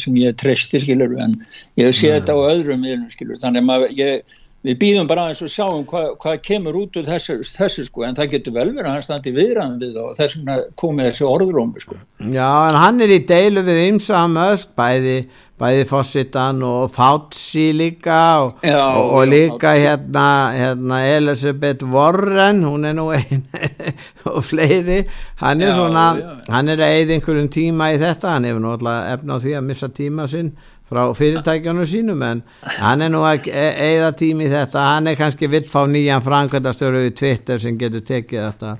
[0.01, 1.35] sem ég treysti skilur en
[1.77, 5.51] ég sé þetta á öðrum meilum skilur þannig að ég, við býðum bara aðeins og
[5.51, 8.93] sjáum hvað, hvað kemur út úr þessu, þessu sko en það getur vel verið að
[8.97, 11.97] hann standi viðræðan við og þess vegna komið þessi orðrómi sko.
[12.31, 15.17] Já, en hann er í deilu við ymsa Musk, bæði,
[15.63, 19.85] bæði Fossitan og Fauci líka og, Já, og, og já, líka Fauci.
[19.89, 23.43] hérna, hérna Elizabeth Warren, hún er nú einn
[24.31, 25.03] og fleiri,
[25.43, 26.37] hann er Já, svona, já.
[26.55, 29.67] hann er að eða einhverjum tíma í þetta, hann hefur alltaf efna á því að
[29.73, 30.55] missa tíma sinn
[30.93, 32.45] frá fyrirtækjunum sínum en
[32.79, 37.07] hann er nú að eða tími í þetta, hann er kannski vill fá nýjan framkvæmdastöru
[37.09, 38.79] við Twitter sem getur tekið þetta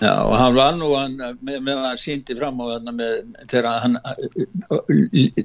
[0.00, 3.18] Já, og hann var nú hann, með, með hann síndi fram á hann með,
[3.52, 3.98] þegar hann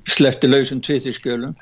[0.07, 1.57] slefti lausum Twitter-skjölum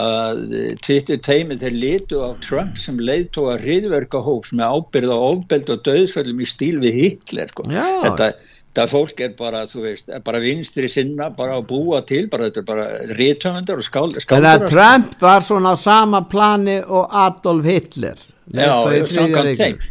[0.00, 0.40] að
[0.86, 5.82] Twitter teimið þeir litu á Trump sem leiðtóa hriðverka hóps með ábyrð á ofbeld og
[5.88, 7.66] döðsföllum í stíl við Hitler sko.
[7.68, 7.84] Já.
[8.06, 8.30] þetta,
[8.70, 12.60] þetta fólk er bara þú veist, bara vinstri sinna bara að búa til, bara þetta
[12.62, 12.84] er bara
[13.18, 18.22] rithöfundar og skál, Þannig skáldur að Trump var svona á sama plani og Adolf Hitler.
[18.50, 18.74] Já.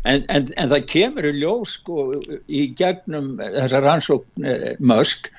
[0.03, 2.07] En, en, en það kemur í ljós sko,
[2.47, 5.30] í gegnum þessa rannsókn eh, Musk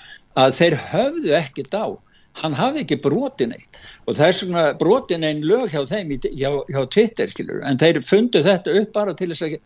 [0.40, 1.86] að þeir höfðu ekkert á.
[2.40, 6.20] Hann hafði ekki brotin eitt og það er svona brotin einn lög hjá þeim í,
[6.38, 9.56] hjá, hjá Twitter skilur en þeir fundu þetta upp bara til þess að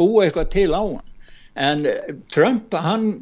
[0.00, 1.08] búa eitthvað til á hann
[1.54, 3.12] en eh, Trump hann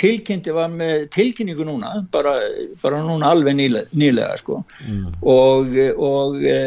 [0.00, 2.34] tilkynnti var með tilkynningu núna bara,
[2.82, 4.62] bara núna alveg nýlega, nýlega sko
[5.28, 6.58] og, og e,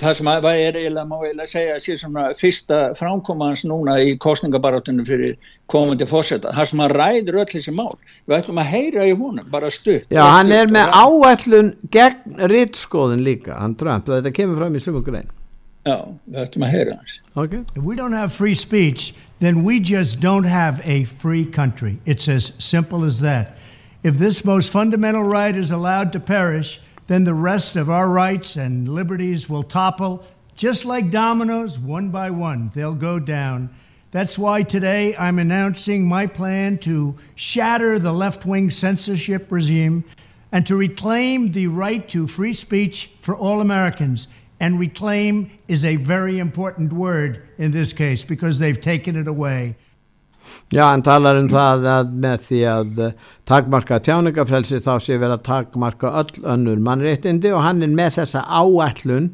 [0.00, 4.14] það sem að er eiginlega má eiginlega segja að sé svona fyrsta framkomans núna í
[4.22, 7.92] kostningabarátunum fyrir komandi fórseta, það sem að ræður öll þessi mál,
[8.26, 10.08] við ætlum að heyra í honum bara stutt.
[10.10, 14.82] Já, hann stutt er með áætlun gegn rittskoðun líka, hann Trump, þetta kemur fram í
[14.84, 15.28] sumu grein.
[15.86, 15.96] Já,
[16.28, 17.20] við ætlum að heyra hans.
[17.36, 17.64] Okay.
[17.74, 21.98] If we don't have free speech, then we just don't have a free country.
[22.04, 23.56] It's as simple as that.
[24.02, 28.56] If this most fundamental right is allowed to perish, then the rest of our rights
[28.56, 30.24] and liberties will topple
[30.54, 32.70] just like dominoes, one by one.
[32.74, 33.70] They'll go down.
[34.10, 40.04] That's why today I'm announcing my plan to shatter the left wing censorship regime
[40.52, 44.28] and to reclaim the right to free speech for all Americans.
[44.60, 49.74] And reclaim is a very important word in this case because they've taken it away.
[50.70, 53.14] Já, hann talar um það að með því að eh,
[53.48, 58.44] takmarka tjáningafrelsi þá sé verið að takmarka öll önnur mannréttindi og hann er með þessa
[58.46, 59.32] áætlun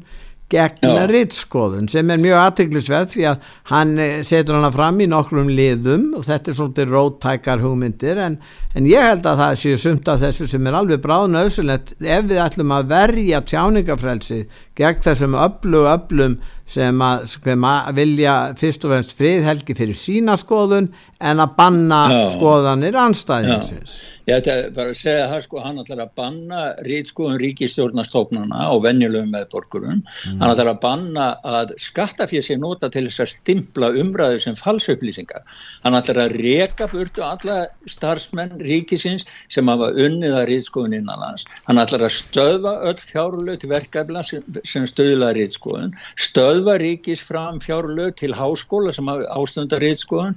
[0.51, 1.05] gegn Já.
[1.11, 6.13] rittskoðun sem er mjög aðteglisverð því að hann eh, setur hana fram í nokkrum liðum
[6.15, 8.37] og þetta er svolítið róttækar hugmyndir en,
[8.71, 12.29] en ég held að það séu sumt af þessu sem er alveg bráðna auðsynlegt ef
[12.29, 14.45] við ætlum að verja tjáningafrelsi
[14.79, 20.35] gegn þessum öllu öllum sem að, sem að vilja fyrst og fremst friðhelgi fyrir sína
[20.39, 20.89] skoðun
[21.19, 22.21] en að banna Já.
[22.35, 23.97] skoðanir anstæðingsins.
[24.27, 29.29] Ég ætla bara að segja það sko, hann ætlar að banna rítskoðun ríkistjórnastofnana og venjulegum
[29.31, 30.01] meðborgurum.
[30.27, 35.45] Hann ætlar að banna að skattafér sé nota til þess að stimpla umræðu sem falsauplýsingar.
[35.85, 37.55] Hann ætlar að reka burtu alla
[37.87, 41.47] starfsmenn ríkisins sem hafa unnið að rítskoðun innanlands.
[41.69, 47.63] Hann ætlar að stöðva öll fjárlög til verkefla sem, sem stöðla rítskoðun, stöðva ríkis fram
[47.63, 50.35] fjárlög til háskóla sem hafa ástundar rítskoðun,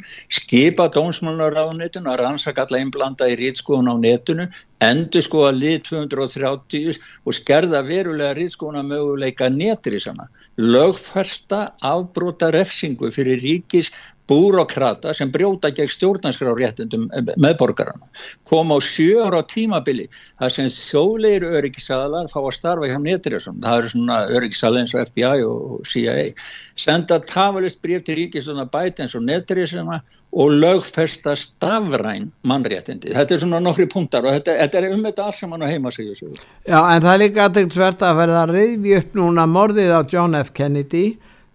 [0.71, 4.47] skipa dómsmálaráðunitun að rannsaka alla innblanda í rítskoðun á netinu,
[4.79, 13.43] endur sko að lið 230 og skerða verulega riðskona möguleika netrisana, lögfersta afbróta refsingu fyrir
[13.43, 13.91] ríkis
[14.31, 18.09] búrokrata sem brjóta gegn stjórnarskrárréttundum meðborgarana
[18.49, 20.07] kom á sjö ára tímabili
[20.41, 25.05] það sem þjóðleir öryggisalar fá að starfa hjá Netriðsson það eru svona öryggisalar eins og
[25.11, 26.31] FBI og CIA
[26.79, 30.01] senda tafalist breyf til ríkisuna Bidens og Netriðssona
[30.33, 33.15] og lögfesta stafræn mannréttindi.
[33.15, 36.31] Þetta er svona nokkri punktar og þetta, þetta er um þetta alls saman á heimasíðu.
[36.69, 40.01] Já en það er líka aðtækt svert að verða að reyði upp núna morðið á
[40.07, 40.53] John F.
[40.55, 41.05] Kennedy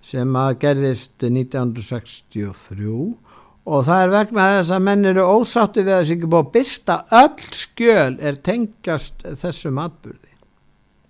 [0.05, 2.91] sem að gerðist 1963
[3.65, 6.53] og það er vegna þess að menn eru ósáttu við að þessi ekki búið að
[6.59, 10.31] byrsta öll skjöl er tengjast þessum atbyrði.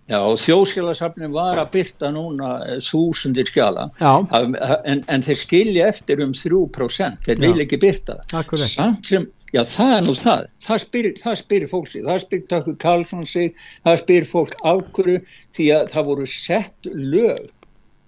[0.06, 6.36] Já þjóðskjálasafnin var að byrta núna eh, þúsundir skjala en, en þeir skilja eftir um
[6.38, 8.20] 3% þeir vil ekki byrta
[8.70, 9.26] samt sem
[9.56, 10.42] Já, það er nú það.
[10.66, 12.02] Það spyr, það spyr fólk sig.
[12.04, 13.62] Það spyr Takkur Karlsson sig.
[13.86, 15.16] Það spyr fólk ákvöru
[15.56, 17.46] því að það voru sett lög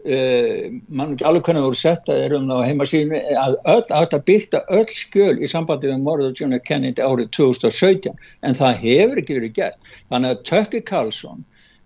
[0.08, 4.14] Uh, mann ekki alveg hvernig voru setta er um það á heimasíðinu að öll átt
[4.16, 6.62] að byrta öll skjöl í sambandi við morðu John F.
[6.70, 8.14] Kennedy árið 2017
[8.48, 11.42] en það hefur ekki verið gert þannig að Tökki Karlsson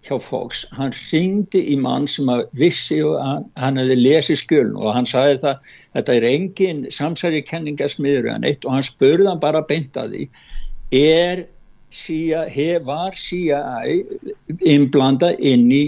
[0.06, 4.78] hjá Fox, hann ringdi í mann sem að vissi og hann, hann hefði lesið skjöln
[4.78, 9.42] og hann sagði það þetta er engin samsæri kenningasmiður en eitt og hann spurði hann
[9.42, 10.28] bara beint að því
[11.02, 11.44] er
[11.92, 13.62] CIA, var CIA
[14.62, 15.84] innblanda inn í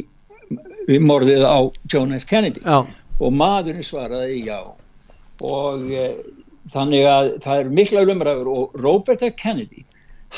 [0.88, 1.60] við morðið á
[1.92, 2.28] John F.
[2.30, 2.84] Kennedy já.
[3.20, 4.60] og maðurinn svaraði já
[5.44, 6.06] og e,
[6.74, 9.36] þannig að það er mikla umræður og Robert F.
[9.40, 9.86] Kennedy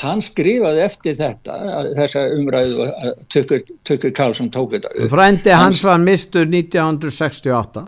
[0.02, 1.56] hann skrifaði eftir þetta
[1.96, 7.86] þessa umræðu að Tökkur Karlsson tók þetta Frændi hans var mistur 1968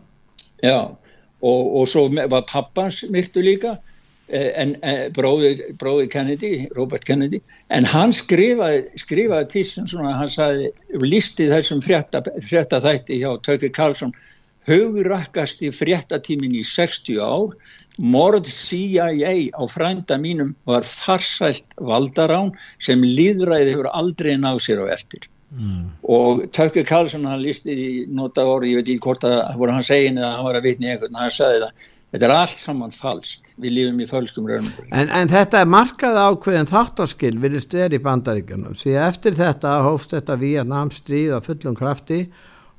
[0.64, 0.78] Já
[1.38, 3.76] og, og svo var pappans mistur líka
[4.28, 7.40] en, en eh, bróði, bróði Kennedy, Robert Kennedy
[7.74, 10.72] en hann skrifaði, skrifaði tísum svona, hann sagði,
[11.04, 14.12] listi þessum frétta, frétta þætti hjá Tökir Karlsson
[14.68, 17.56] hugrakast í fréttatímin í 60 ár
[17.98, 22.52] morð CIA á frænda mínum var farsælt valdarán
[22.84, 25.26] sem líðræði hefur aldrei náð sér á eftir.
[25.48, 25.96] Mm.
[26.04, 29.86] og Tökir Karlsson hann listi í nota orði, ég veit ekki hvort að voru hann
[29.86, 33.50] segin eða hann var að vitni einhvern, hann sagði það Þetta er allt saman falskt,
[33.60, 34.70] við lífum í fölskum raunum.
[34.96, 40.14] En, en þetta er markað ákveðin þáttaskil við styrir í bandaríkjunum því eftir þetta hófst
[40.16, 42.22] þetta Víatnam stríð á fullum krafti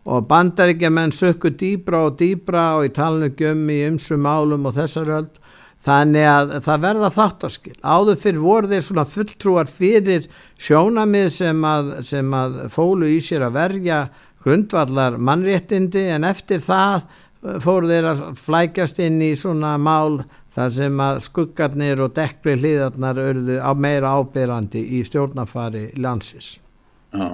[0.09, 5.29] og bandaríkjumenn sökku dýbra og dýbra og í talnugum í ymsum málum og þessar öll
[5.85, 7.77] þannig að það verða þáttaskil.
[7.85, 10.25] Áður fyrir voru þeir svona fulltrúar fyrir
[10.57, 14.03] sjónamið sem að, sem að fólu í sér að verja
[14.43, 17.05] grundvallar mannréttindi en eftir það
[17.63, 20.23] fóru þeir að flækjast inn í svona mál
[20.55, 26.57] þar sem að skuggarnir og dekkli hliðarnar örðu meira ábyrrandi í stjórnafari landsins.
[27.13, 27.29] Já.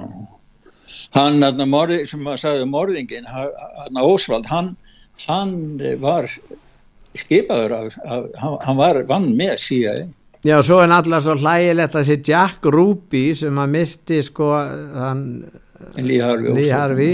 [1.15, 4.75] Hann, þarna morði, sem maður sagði morðingin, hann Ósvald hann,
[5.25, 5.55] hann
[5.99, 6.29] var
[7.17, 8.29] skipaður af, af
[8.63, 9.95] hann var vann með CIA
[10.45, 14.49] Já, svo er náttúrulega svo hlægilegt að þessi Jack Ruby sem að misti sko
[14.93, 15.23] hann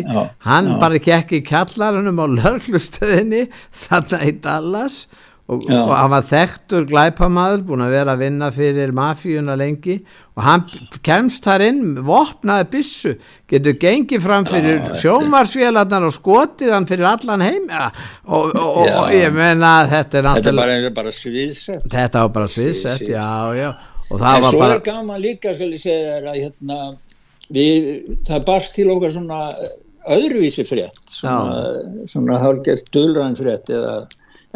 [0.06, 0.78] Já, hann já.
[0.82, 5.04] bara kekk í kallarunum á lörglustöðinni þannig í Dallas
[5.52, 9.98] og, og hann var þekktur glæpamaður búin að vera að vinna fyrir mafíuna lengi
[10.38, 10.64] og hann
[11.04, 13.14] kemst þar inn vopnaði bissu
[13.52, 17.68] getur gengið fram fyrir sjómarsvélarnar og skotið hann fyrir allan heim.
[18.26, 21.88] Og, og, og ég menna þetta er náttúrulega þetta er bara sviðsett.
[21.92, 23.72] Þetta var bara sviðsett, já já.
[24.12, 24.82] En svo bara...
[24.84, 26.80] gaman líka skal ég segja þér að hérna
[27.56, 27.88] við,
[28.28, 29.44] það barst til okkar svona
[30.12, 34.08] öðruvísi frétt svona, svona hálfgert dölræn frétt eða,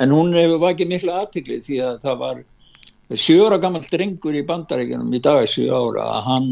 [0.01, 2.43] en hún hefur vakið miklu aðtikli því að það var
[3.13, 6.51] sjóra gammal drengur í bandaríkjunum í dag sjú ára að hann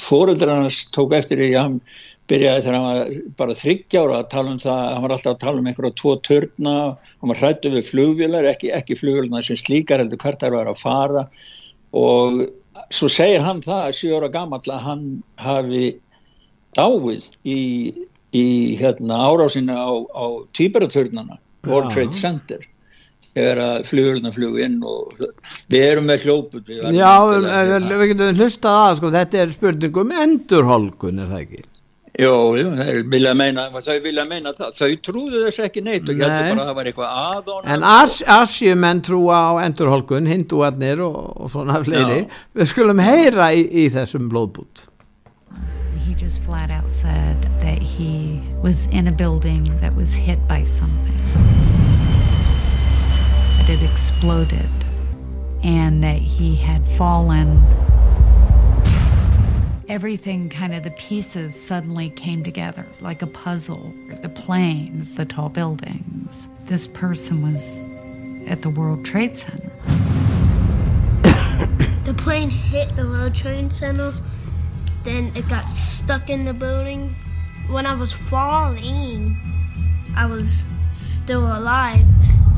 [0.00, 1.78] fóreldrar hans tók eftir því að hann
[2.30, 5.58] byrjaði þegar hann var bara þryggjára að tala um það, hann var alltaf að tala
[5.58, 6.76] um einhverja tvo törna,
[7.18, 10.82] hann var hrættu við flugvilar, ekki, ekki flugvilar sem slíkar heldur hvert þær var að
[10.84, 11.26] fara
[11.98, 12.44] og
[12.92, 15.06] svo segir hann það að 7 ára gammal að hann
[15.40, 15.84] hafi
[16.76, 17.60] dáið í,
[18.32, 18.46] í
[18.80, 20.24] hérna, árásinu á, á
[20.56, 21.38] týparatörnana
[21.68, 22.62] World Trade Center
[23.32, 25.20] þegar að flugurna flug inn og
[25.72, 31.30] við erum með hljóput Já, við getum hlustað að sko, þetta er spurningum endurholkun er
[31.32, 31.62] það ekki?
[32.20, 33.62] Jó, þau vilja meina,
[34.04, 37.20] vilja meina það, þau trúðu þess ekki neitt og heldur bara að það var eitthvað
[37.22, 42.42] aðón En as, asjumenn trúa á endurholkun, hinduarnir og, og svona fleiri, Já.
[42.60, 44.84] við skulum heyra í, í þessum blóðbút.
[46.04, 50.64] He just flat out said that he was in a building that was hit by
[50.64, 51.16] something.
[53.56, 54.68] That it exploded
[55.64, 57.56] and that he had fallen
[59.88, 63.92] everything kind of the pieces suddenly came together like a puzzle.
[64.20, 66.48] The planes, the tall buildings.
[66.64, 67.84] This person was
[68.48, 69.70] at the World Trade Center.
[72.04, 74.12] The plane hit the World Trade Center,
[75.04, 77.14] then it got stuck in the building.
[77.70, 79.36] When I was falling,
[80.16, 82.04] I was still alive,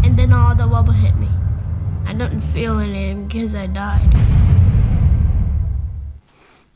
[0.02, 1.28] and then all the rubble hit me.
[2.06, 4.43] I didn't feel anything because I died.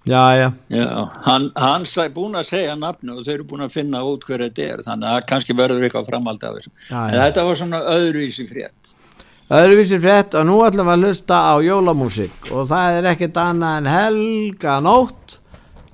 [0.09, 0.53] Já, já.
[0.73, 4.25] Já, hann, hann er búin að segja nafnu og þau eru búin að finna út
[4.25, 6.73] hver þetta er þannig að kannski verður eitthvað framhald af þessu.
[6.89, 7.21] Já, en já.
[7.27, 8.95] þetta var svona öðruvísi frétt.
[9.59, 13.79] Öðruvísi frétt og nú ætlum við að hlusta á jólamúsík og það er ekkert annað
[13.83, 15.39] en helga nótt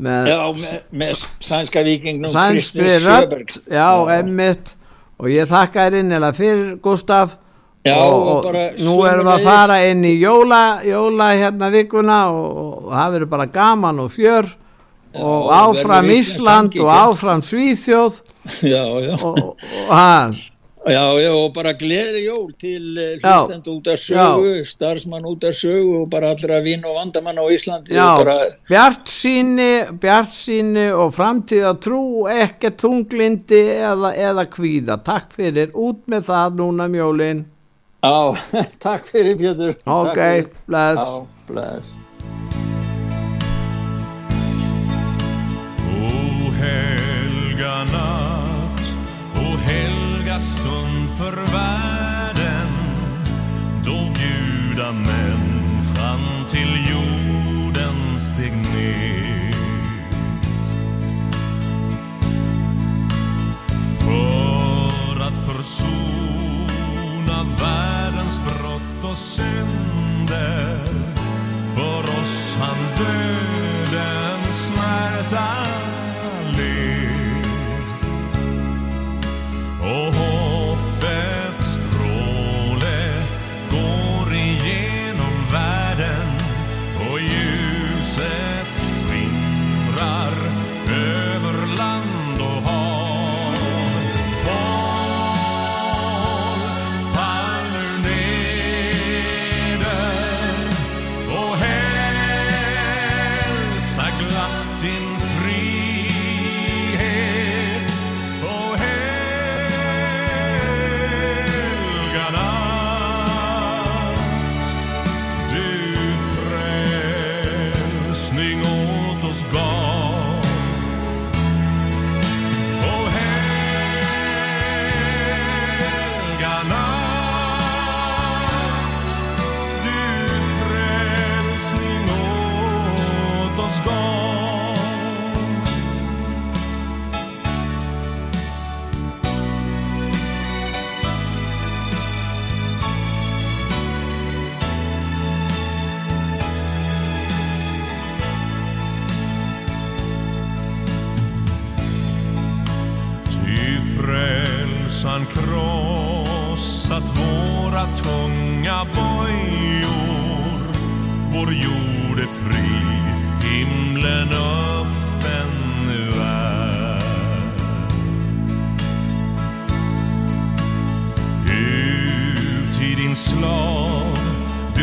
[0.05, 2.62] með Já, með, með sænska vikingnum rödd.
[2.71, 3.57] Sjöberg.
[3.71, 3.89] Já,
[4.19, 4.75] emmitt
[5.19, 7.37] og ég þakka þér innilega fyrir Gustaf
[7.85, 12.20] Já, og, og og nú erum við að fara inn í jóla, jóla hérna vikuna
[12.32, 12.47] og,
[12.87, 14.49] og það verður bara gaman og fjör
[15.14, 18.22] og verður áfram Ísland og áfram Svíþjóð.
[18.72, 19.14] Já, já.
[19.24, 20.41] Og, og
[20.85, 23.16] Já, já, og bara gleði jól til Já.
[23.22, 27.45] hlustend út af sögu, starfsmann út af sögu og bara allra vinn og vandamann á
[27.49, 29.70] Íslandi Já, og bara, bjart síni,
[30.01, 35.01] bjart síni og framtíða trú, ekkert tunglindi eða, eða kvíða.
[35.05, 37.45] Takk fyrir, út með það núna mjólin.
[38.05, 38.36] Já,
[38.84, 39.72] takk fyrir Pétur.
[39.88, 40.48] Ok, Takk fyrir.
[40.66, 41.00] bless.
[41.00, 41.86] Já, bless.
[45.88, 48.94] O helga natt
[49.34, 52.72] och helga stund för världen
[53.84, 58.74] då gudamänniskan till jorden steg ner
[69.15, 70.79] och synder.
[71.75, 75.84] För oss han dödens smärta.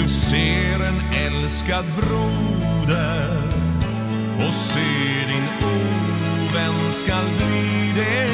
[0.01, 3.37] Du ser en älskad broder
[4.47, 8.29] och ser din ovän skall bli dig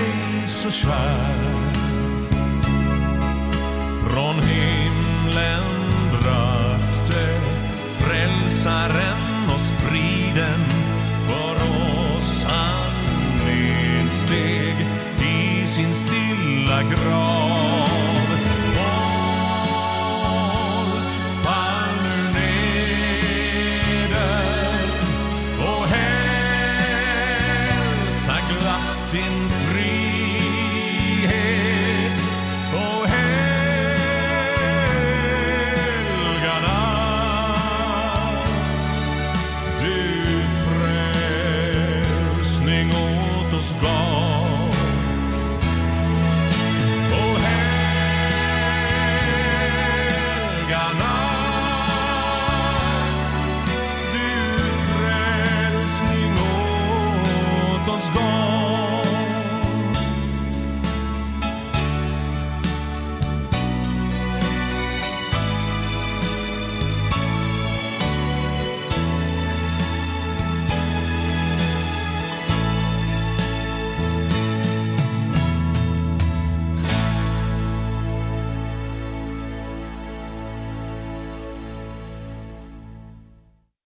[0.47, 1.35] så kär.
[4.03, 5.63] Från himlen
[6.11, 7.39] brakte
[7.99, 10.65] frälsaren oss friden.
[11.27, 11.55] För
[12.17, 12.93] oss han
[13.45, 14.75] nedsteg
[15.21, 17.96] i sin stilla grav.